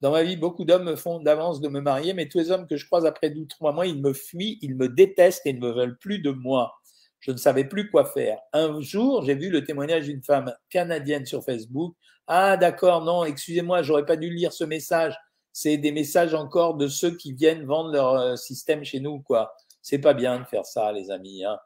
Dans 0.00 0.12
ma 0.12 0.22
vie, 0.22 0.36
beaucoup 0.36 0.64
d'hommes 0.64 0.84
me 0.84 0.94
font 0.94 1.20
d'avance 1.20 1.60
de 1.60 1.68
me 1.68 1.80
marier, 1.80 2.14
mais 2.14 2.28
tous 2.28 2.38
les 2.38 2.50
hommes 2.52 2.68
que 2.68 2.76
je 2.76 2.86
croise 2.86 3.06
après 3.06 3.30
deux, 3.30 3.46
trois 3.46 3.72
mois, 3.72 3.86
ils 3.86 4.00
me 4.00 4.12
fuient, 4.12 4.58
ils 4.62 4.76
me 4.76 4.88
détestent 4.88 5.44
et 5.46 5.52
ne 5.52 5.58
me 5.58 5.72
veulent 5.72 5.98
plus 5.98 6.20
de 6.20 6.30
moi. 6.30 6.72
Je 7.18 7.32
ne 7.32 7.36
savais 7.36 7.64
plus 7.64 7.90
quoi 7.90 8.04
faire. 8.04 8.38
Un 8.52 8.80
jour, 8.80 9.24
j'ai 9.24 9.34
vu 9.34 9.50
le 9.50 9.64
témoignage 9.64 10.04
d'une 10.06 10.22
femme 10.22 10.54
canadienne 10.70 11.26
sur 11.26 11.44
Facebook. 11.44 11.96
Ah, 12.28 12.56
d'accord, 12.56 13.04
non, 13.04 13.24
excusez-moi, 13.24 13.82
j'aurais 13.82 14.06
pas 14.06 14.16
dû 14.16 14.30
lire 14.32 14.52
ce 14.52 14.64
message. 14.64 15.16
C'est 15.52 15.76
des 15.76 15.92
messages 15.92 16.34
encore 16.34 16.76
de 16.76 16.86
ceux 16.86 17.16
qui 17.16 17.32
viennent 17.32 17.64
vendre 17.66 17.90
leur 17.92 18.14
euh, 18.14 18.36
système 18.36 18.84
chez 18.84 19.00
nous, 19.00 19.20
quoi. 19.22 19.52
C'est 19.82 19.98
pas 19.98 20.14
bien 20.14 20.38
de 20.38 20.44
faire 20.44 20.66
ça, 20.66 20.92
les 20.92 21.10
amis. 21.10 21.44
Hein. 21.44 21.58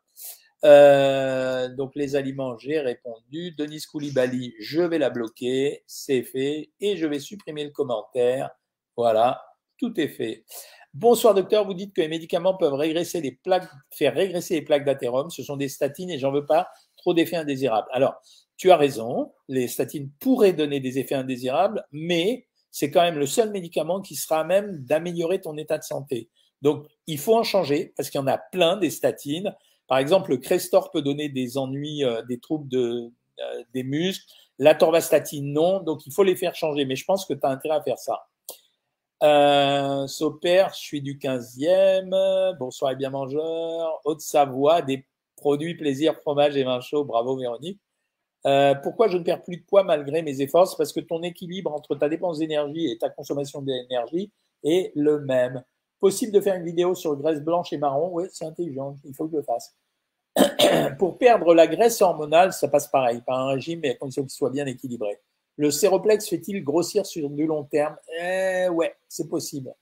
Euh, 0.65 1.69
donc 1.69 1.93
les 1.95 2.17
aliments, 2.17 2.57
j'ai 2.59 2.81
répondu. 2.81 3.53
Denise 3.53 3.87
Koulibaly, 3.87 4.55
je 4.59 4.81
vais 4.81 4.99
la 4.99 5.11
bloquer, 5.11 5.83
c'est 5.87 6.23
fait, 6.23 6.71
et 6.81 6.97
je 6.97 7.07
vais 7.07 7.19
supprimer 7.19 7.65
le 7.65 7.71
commentaire. 7.71 8.51
Voilà, 8.97 9.45
tout 9.79 9.99
est 10.01 10.09
fait. 10.09 10.45
Bonsoir 10.95 11.35
docteur, 11.35 11.67
vous 11.67 11.75
dites 11.75 11.95
que 11.95 12.01
les 12.01 12.09
médicaments 12.09 12.57
peuvent 12.57 12.73
régresser 12.73 13.21
les 13.21 13.33
plaques, 13.33 13.69
faire 13.91 14.15
régresser 14.15 14.55
les 14.55 14.63
plaques 14.63 14.87
d'athérome. 14.87 15.29
Ce 15.29 15.43
sont 15.43 15.59
des 15.59 15.69
statines 15.69 16.11
et 16.11 16.19
j'en 16.19 16.33
veux 16.33 16.47
pas 16.47 16.69
trop 16.97 17.13
d'effets 17.13 17.37
indésirables. 17.37 17.89
Alors, 17.93 18.15
tu 18.57 18.71
as 18.71 18.77
raison, 18.79 19.33
les 19.49 19.69
statines 19.69 20.11
pourraient 20.19 20.55
donner 20.55 20.81
des 20.81 20.99
effets 20.99 21.15
indésirables, 21.15 21.85
mais 21.93 22.47
c'est 22.71 22.91
quand 22.91 23.03
même 23.03 23.19
le 23.19 23.27
seul 23.27 23.51
médicament 23.51 24.01
qui 24.01 24.15
sera 24.15 24.41
à 24.41 24.45
même 24.45 24.79
d'améliorer 24.85 25.41
ton 25.41 25.57
état 25.59 25.77
de 25.77 25.85
santé. 25.85 26.31
Donc, 26.63 26.87
il 27.07 27.19
faut 27.19 27.37
en 27.37 27.43
changer 27.43 27.93
parce 27.97 28.09
qu'il 28.09 28.19
y 28.19 28.25
en 28.25 28.27
a 28.27 28.39
plein 28.39 28.77
des 28.77 28.91
statines. 28.91 29.55
Par 29.87 29.99
exemple, 29.99 30.31
le 30.31 30.37
Crestor 30.39 30.91
peut 30.91 31.03
donner 31.03 31.29
des 31.29 31.59
ennuis, 31.59 32.05
euh, 32.05 32.23
des 32.23 32.39
troubles 32.39 32.69
de, 32.69 33.11
euh, 33.41 33.63
des 33.73 33.83
muscles. 33.83 34.25
La 34.59 34.75
torvastatine, 34.75 35.53
non. 35.53 35.81
Donc, 35.81 36.07
il 36.07 36.13
faut 36.13 36.25
les 36.25 36.37
faire 36.37 36.55
changer. 36.55 36.85
Mais 36.85 36.97
je 36.97 37.05
pense 37.05 37.25
que 37.27 37.35
tu 37.35 37.41
as 37.45 37.51
intérêt 37.51 37.77
à 37.77 37.83
faire 37.83 37.99
ça. 37.99 38.27
Euh, 39.23 40.07
Sauper, 40.07 40.67
je 40.73 40.79
suis 40.79 41.01
du 41.01 41.19
15e. 41.19 42.57
Bonsoir 42.59 42.93
et 42.93 42.97
bien 42.97 43.11
mangeur. 43.11 44.01
Haute-Savoie, 44.05 44.83
des 44.83 45.07
produits 45.37 45.75
plaisir, 45.75 46.17
fromage 46.17 46.57
et 46.57 46.65
vin 46.65 46.81
chaud. 46.81 47.05
Bravo 47.05 47.37
Véronique. 47.37 47.81
Euh, 48.47 48.75
pourquoi 48.77 49.09
je 49.09 49.17
ne 49.17 49.25
perds 49.25 49.43
plus 49.43 49.57
de 49.57 49.65
poids 49.65 49.83
malgré 49.83 50.23
mes 50.23 50.41
efforts? 50.41 50.77
Parce 50.77 50.93
que 50.93 51.01
ton 51.01 51.23
équilibre 51.23 51.73
entre 51.73 51.97
ta 51.97 52.09
dépense 52.09 52.39
d'énergie 52.39 52.91
et 52.91 52.99
ta 52.99 53.11
consommation 53.11 53.61
d'énergie 53.61 54.31
est 54.63 54.93
le 54.95 55.21
même. 55.21 55.65
Possible 56.01 56.33
de 56.33 56.41
faire 56.41 56.55
une 56.57 56.65
vidéo 56.65 56.95
sur 56.95 57.17
graisse 57.17 57.41
blanche 57.41 57.73
et 57.73 57.79
marron? 57.79 58.11
Oui, 58.13 58.25
c'est 58.31 58.45
intelligent. 58.45 58.97
Il 59.05 59.15
faut 59.15 59.25
que 59.27 59.33
je 59.33 59.37
le 59.39 59.43
fasse. 59.43 59.75
Pour 60.99 61.17
perdre 61.19 61.55
la 61.55 61.67
graisse 61.67 62.01
hormonale, 62.03 62.53
ça 62.53 62.69
passe 62.69 62.89
pareil, 62.89 63.23
par 63.27 63.39
un 63.39 63.55
régime, 63.55 63.81
mais 63.83 63.91
à 63.91 63.95
condition 63.95 64.23
qu'il 64.23 64.31
soit 64.31 64.51
bien 64.51 64.67
équilibré. 64.67 65.19
Le 65.57 65.71
séroplex 65.71 66.29
fait-il 66.29 66.63
grossir 66.63 67.07
sur 67.07 67.31
du 67.31 67.47
long 67.47 67.65
terme? 67.65 67.97
Eh, 68.21 68.69
Ouais, 68.69 68.95
c'est 69.09 69.29
possible. 69.29 69.75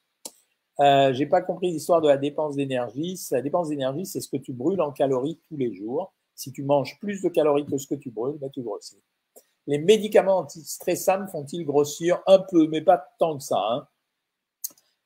Euh, 0.80 1.12
J'ai 1.12 1.26
pas 1.26 1.42
compris 1.42 1.72
l'histoire 1.72 2.00
de 2.00 2.08
la 2.08 2.16
dépense 2.16 2.54
d'énergie. 2.54 3.20
La 3.32 3.42
dépense 3.42 3.68
d'énergie, 3.68 4.06
c'est 4.06 4.20
ce 4.20 4.28
que 4.28 4.36
tu 4.36 4.52
brûles 4.52 4.80
en 4.80 4.92
calories 4.92 5.40
tous 5.48 5.56
les 5.56 5.74
jours. 5.74 6.12
Si 6.36 6.52
tu 6.52 6.62
manges 6.62 6.98
plus 7.00 7.22
de 7.22 7.28
calories 7.28 7.66
que 7.66 7.76
ce 7.76 7.86
que 7.88 7.94
tu 7.94 8.10
brûles, 8.10 8.38
bah, 8.38 8.48
tu 8.52 8.62
grossis. 8.62 9.02
Les 9.66 9.78
médicaments 9.78 10.38
antistressants 10.38 11.26
font-ils 11.28 11.64
grossir 11.64 12.20
un 12.26 12.38
peu, 12.38 12.68
mais 12.68 12.82
pas 12.82 13.04
tant 13.18 13.38
que 13.38 13.42
ça. 13.42 13.58
Hein? 13.58 13.86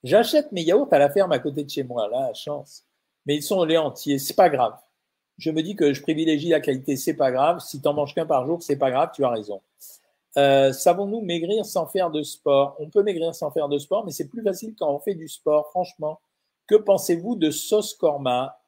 J'achète 0.04 0.52
mes 0.52 0.62
yaourts 0.62 0.88
à 0.92 0.98
la 0.98 1.10
ferme 1.10 1.32
à 1.32 1.38
côté 1.38 1.64
de 1.64 1.70
chez 1.70 1.82
moi, 1.82 2.08
là, 2.08 2.32
chance. 2.34 2.84
Mais 3.26 3.36
ils 3.36 3.42
sont 3.42 3.56
au 3.56 3.64
lait 3.64 3.76
entier, 3.76 4.18
c'est 4.18 4.34
pas 4.34 4.48
grave. 4.48 4.74
Je 5.38 5.50
me 5.50 5.62
dis 5.62 5.76
que 5.76 5.92
je 5.92 6.02
privilégie 6.02 6.48
la 6.48 6.60
qualité, 6.60 6.96
c'est 6.96 7.14
pas 7.14 7.30
grave. 7.30 7.60
Si 7.60 7.80
tu 7.80 7.88
en 7.88 7.94
manges 7.94 8.14
qu'un 8.14 8.26
par 8.26 8.46
jour, 8.46 8.62
c'est 8.62 8.76
pas 8.76 8.90
grave, 8.90 9.10
tu 9.14 9.24
as 9.24 9.30
raison. 9.30 9.60
Euh, 10.36 10.72
savons-nous 10.72 11.20
maigrir 11.20 11.64
sans 11.64 11.86
faire 11.86 12.10
de 12.10 12.22
sport 12.22 12.76
On 12.78 12.88
peut 12.90 13.02
maigrir 13.02 13.34
sans 13.34 13.50
faire 13.50 13.68
de 13.68 13.78
sport, 13.78 14.04
mais 14.04 14.12
c'est 14.12 14.28
plus 14.28 14.42
facile 14.42 14.74
quand 14.78 14.90
on 14.92 14.98
fait 15.00 15.14
du 15.14 15.28
sport, 15.28 15.68
franchement. 15.70 16.20
Que 16.66 16.76
pensez-vous 16.76 17.36
de 17.36 17.50
sauce 17.50 17.94
korma? 17.94 18.60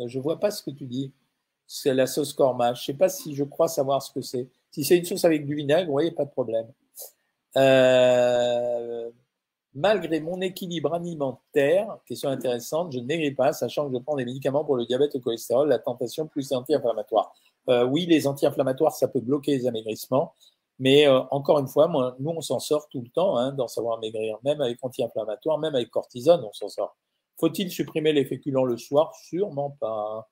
Euh, 0.00 0.08
Je 0.08 0.18
vois 0.18 0.40
pas 0.40 0.50
ce 0.50 0.62
que 0.62 0.70
tu 0.70 0.86
dis. 0.86 1.12
C'est 1.66 1.94
la 1.94 2.06
sauce 2.06 2.32
korma. 2.32 2.74
Je 2.74 2.84
sais 2.84 2.94
pas 2.94 3.08
si 3.08 3.34
je 3.34 3.44
crois 3.44 3.68
savoir 3.68 4.02
ce 4.02 4.12
que 4.12 4.20
c'est. 4.22 4.48
Si 4.70 4.84
c'est 4.84 4.96
une 4.96 5.04
sauce 5.04 5.24
avec 5.24 5.46
du 5.46 5.54
vinaigre, 5.54 5.90
oui, 5.92 6.10
pas 6.10 6.24
de 6.24 6.30
problème. 6.30 6.66
Euh, 7.56 9.10
malgré 9.78 10.20
mon 10.20 10.40
équilibre 10.40 10.92
alimentaire, 10.92 11.98
question 12.04 12.28
intéressante, 12.30 12.92
je 12.92 12.98
ne 12.98 13.04
maigris 13.04 13.30
pas, 13.30 13.52
sachant 13.52 13.88
que 13.88 13.96
je 13.96 14.02
prends 14.02 14.16
des 14.16 14.24
médicaments 14.24 14.64
pour 14.64 14.76
le 14.76 14.84
diabète 14.84 15.14
et 15.14 15.18
le 15.18 15.24
cholestérol, 15.24 15.68
la 15.68 15.78
tentation 15.78 16.26
plus 16.26 16.52
anti-inflammatoire. 16.52 17.32
Euh, 17.68 17.84
oui, 17.84 18.06
les 18.06 18.26
anti-inflammatoires, 18.26 18.92
ça 18.92 19.06
peut 19.06 19.20
bloquer 19.20 19.56
les 19.56 19.66
amaigrissements, 19.68 20.34
mais 20.80 21.06
euh, 21.06 21.20
encore 21.30 21.60
une 21.60 21.68
fois, 21.68 21.88
nous, 22.18 22.30
on 22.30 22.40
s'en 22.40 22.58
sort 22.58 22.88
tout 22.88 23.00
le 23.00 23.08
temps 23.08 23.36
hein, 23.36 23.52
dans 23.52 23.68
savoir 23.68 24.00
maigrir, 24.00 24.38
même 24.42 24.60
avec 24.60 24.78
anti-inflammatoires, 24.82 25.58
même 25.58 25.74
avec 25.74 25.90
cortisone, 25.90 26.42
on 26.44 26.52
s'en 26.52 26.68
sort. 26.68 26.96
Faut-il 27.38 27.70
supprimer 27.70 28.12
les 28.12 28.24
féculents 28.24 28.64
le 28.64 28.76
soir? 28.76 29.14
Sûrement 29.14 29.76
pas. 29.78 30.28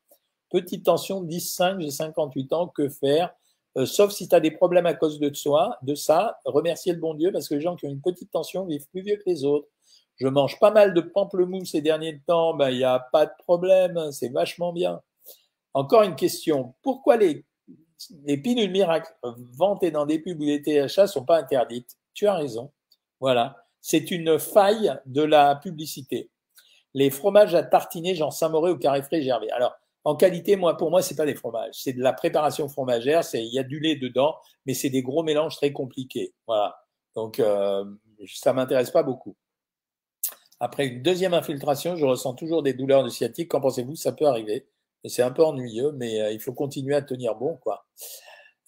Petite 0.51 0.85
tension, 0.85 1.23
10-5, 1.23 1.81
j'ai 1.81 1.91
58 1.91 2.53
ans, 2.53 2.67
que 2.67 2.89
faire? 2.89 3.33
Euh, 3.77 3.87
Sauf 3.87 4.13
si 4.13 4.29
tu 4.29 4.35
as 4.35 4.41
des 4.41 4.51
problèmes 4.51 4.87
à 4.87 4.95
cause 4.95 5.19
de, 5.19 5.33
soi, 5.35 5.79
de 5.83 5.95
ça, 5.95 6.39
remercier 6.45 6.93
le 6.93 6.99
bon 6.99 7.15
Dieu, 7.15 7.31
parce 7.33 7.49
que 7.49 7.55
les 7.55 7.61
gens 7.61 7.77
qui 7.77 7.87
ont 7.87 7.91
une 7.91 8.01
petite 8.01 8.31
tension 8.31 8.65
vivent 8.67 8.89
plus 8.89 9.03
vieux 9.03 9.17
que 9.17 9.25
les 9.27 9.45
autres. 9.45 9.69
Je 10.17 10.29
mange 10.29 10.59
pas 10.59 10.71
mal 10.71 10.95
de 10.95 11.01
pamplemousse 11.03 11.73
ces 11.73 11.83
derniers 11.83 12.21
temps, 12.27 12.55
ben, 12.55 12.71
il 12.71 12.79
n'y 12.79 12.85
a 12.85 13.01
pas 13.13 13.27
de 13.27 13.33
problème, 13.39 14.11
c'est 14.13 14.31
vachement 14.31 14.73
bien. 14.73 15.03
Encore 15.75 16.03
une 16.03 16.17
question. 16.17 16.75
Pourquoi 16.83 17.19
les, 17.19 17.45
les 18.25 18.69
miracles 18.69 19.15
vantées 19.23 19.91
dans 19.91 20.07
des 20.07 20.19
pubs 20.19 20.41
ou 20.41 20.47
des 20.47 20.63
THA 20.63 21.07
sont 21.07 21.25
pas 21.25 21.39
interdites? 21.39 21.99
Tu 22.15 22.27
as 22.27 22.35
raison. 22.35 22.73
Voilà. 23.21 23.63
C'est 23.83 24.11
une 24.11 24.39
faille 24.39 24.99
de 25.05 25.23
la 25.23 25.55
publicité. 25.55 26.31
Les 26.95 27.11
fromages 27.11 27.55
à 27.55 27.63
tartiner, 27.63 28.15
Jean 28.15 28.31
Saint-Mauré 28.31 28.71
ou 28.71 28.79
carré 28.79 29.03
frais 29.03 29.21
Gervais. 29.21 29.51
Alors, 29.51 29.77
en 30.07 30.17
qualité, 30.17 30.57
moi, 30.57 30.77
pour 30.77 30.91
moi, 30.91 31.03
c'est 31.03 31.17
pas 31.17 31.27
des 31.27 31.35
fromages. 31.35 31.75
C'est 31.75 31.93
de 31.93 32.03
la 32.03 32.13
préparation 32.13 32.69
fromagère. 32.69 33.25
C'est, 33.25 33.45
il 33.45 33.53
y 33.53 33.59
a 33.59 33.63
du 33.63 33.81
lait 33.81 33.97
dedans, 33.97 34.37
mais 34.65 34.75
c'est 34.75 34.91
des 34.91 35.03
gros 35.03 35.23
mélanges 35.23 35.57
très 35.57 35.73
compliqués. 35.73 36.35
Voilà. 36.47 36.77
Donc, 37.15 37.41
euh, 37.41 37.85
ça 38.27 38.53
m'intéresse 38.53 38.91
pas 38.91 39.03
beaucoup. 39.03 39.37
Après 40.61 40.87
une 40.87 41.03
deuxième 41.03 41.35
infiltration, 41.35 41.97
je 41.97 42.07
ressens 42.07 42.35
toujours 42.35 42.63
des 42.63 42.73
douleurs 42.73 43.05
de 43.05 43.11
sciatique. 43.11 43.51
Qu'en 43.51 43.61
pensez-vous? 43.61 43.97
Ça 43.97 44.13
peut 44.13 44.27
arriver 44.27 44.67
c'est 45.09 45.23
un 45.23 45.31
peu 45.31 45.45
ennuyeux, 45.45 45.93
mais 45.93 46.21
euh, 46.21 46.33
il 46.33 46.41
faut 46.41 46.53
continuer 46.53 46.95
à 46.95 47.03
tenir 47.03 47.35
bon, 47.35 47.57
quoi. 47.57 47.87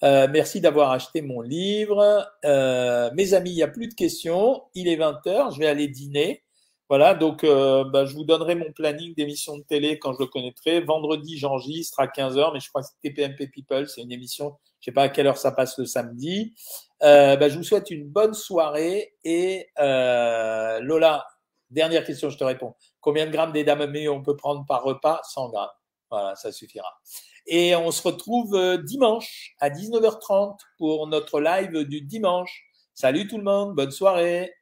Euh, 0.05 0.29
merci 0.31 0.61
d'avoir 0.61 0.93
acheté 0.93 1.23
mon 1.23 1.41
livre. 1.41 2.25
Euh, 2.45 3.11
mes 3.15 3.35
amis, 3.35 3.51
il 3.51 3.57
n'y 3.57 3.63
a 3.63 3.69
plus 3.69 3.89
de 3.89 3.95
questions. 3.95 4.63
Il 4.75 4.89
est 4.89 4.97
20h, 4.97 5.55
je 5.55 5.59
vais 5.59 5.67
aller 5.67 5.89
dîner. 5.89 6.45
Voilà, 6.89 7.15
donc 7.15 7.45
bah, 7.45 8.07
je 8.07 8.15
vous 8.15 8.25
donnerai 8.25 8.55
mon 8.55 8.73
planning 8.73 9.15
d'émission 9.15 9.59
de 9.59 9.63
télé 9.63 9.99
quand 9.99 10.15
je 10.15 10.21
le 10.21 10.27
connaîtrai. 10.27 10.81
Vendredi, 10.81 11.37
j'enregistre 11.37 12.01
à 12.01 12.07
15h, 12.07 12.53
mais 12.55 12.61
je 12.61 12.69
crois 12.69 12.83
que 12.83 12.89
c'est 12.89 13.11
TPMP 13.11 13.47
People, 13.53 13.87
c'est 13.89 14.01
une 14.01 14.13
émission, 14.13 14.57
je 14.81 14.89
ne 14.89 14.93
sais 14.93 14.93
pas 14.93 15.03
à 15.03 15.09
quelle 15.11 15.27
heure 15.27 15.37
ça 15.37 15.53
passe 15.53 15.79
le 15.79 15.85
samedi. 15.85 16.55
Bah, 17.01 17.49
je 17.49 17.57
vous 17.57 17.63
souhaite 17.63 17.91
une 17.91 18.09
bonne 18.09 18.33
soirée 18.33 19.15
et 19.23 19.69
Lola, 19.79 21.27
dernière 21.71 22.05
question, 22.05 22.31
je 22.31 22.39
te 22.39 22.45
réponds. 22.45 22.75
Combien 23.01 23.27
de 23.27 23.31
grammes 23.31 23.53
d'édamame 23.53 23.97
on 24.09 24.23
peut 24.23 24.37
prendre 24.37 24.65
par 24.67 24.83
repas? 24.83 25.21
100 25.25 25.51
grammes. 25.51 25.69
Voilà, 26.11 26.35
ça 26.37 26.53
suffira. 26.53 26.99
Et 27.47 27.75
on 27.77 27.91
se 27.91 28.03
retrouve 28.03 28.55
euh, 28.55 28.77
dimanche 28.77 29.55
à 29.61 29.71
19h30 29.71 30.59
pour 30.77 31.07
notre 31.07 31.41
live 31.41 31.85
du 31.85 32.03
dimanche. 32.03 32.65
Salut 32.95 33.27
tout 33.27 33.39
le 33.39 33.45
monde, 33.45 33.75
bonne 33.75 33.91
soirée. 33.91 34.53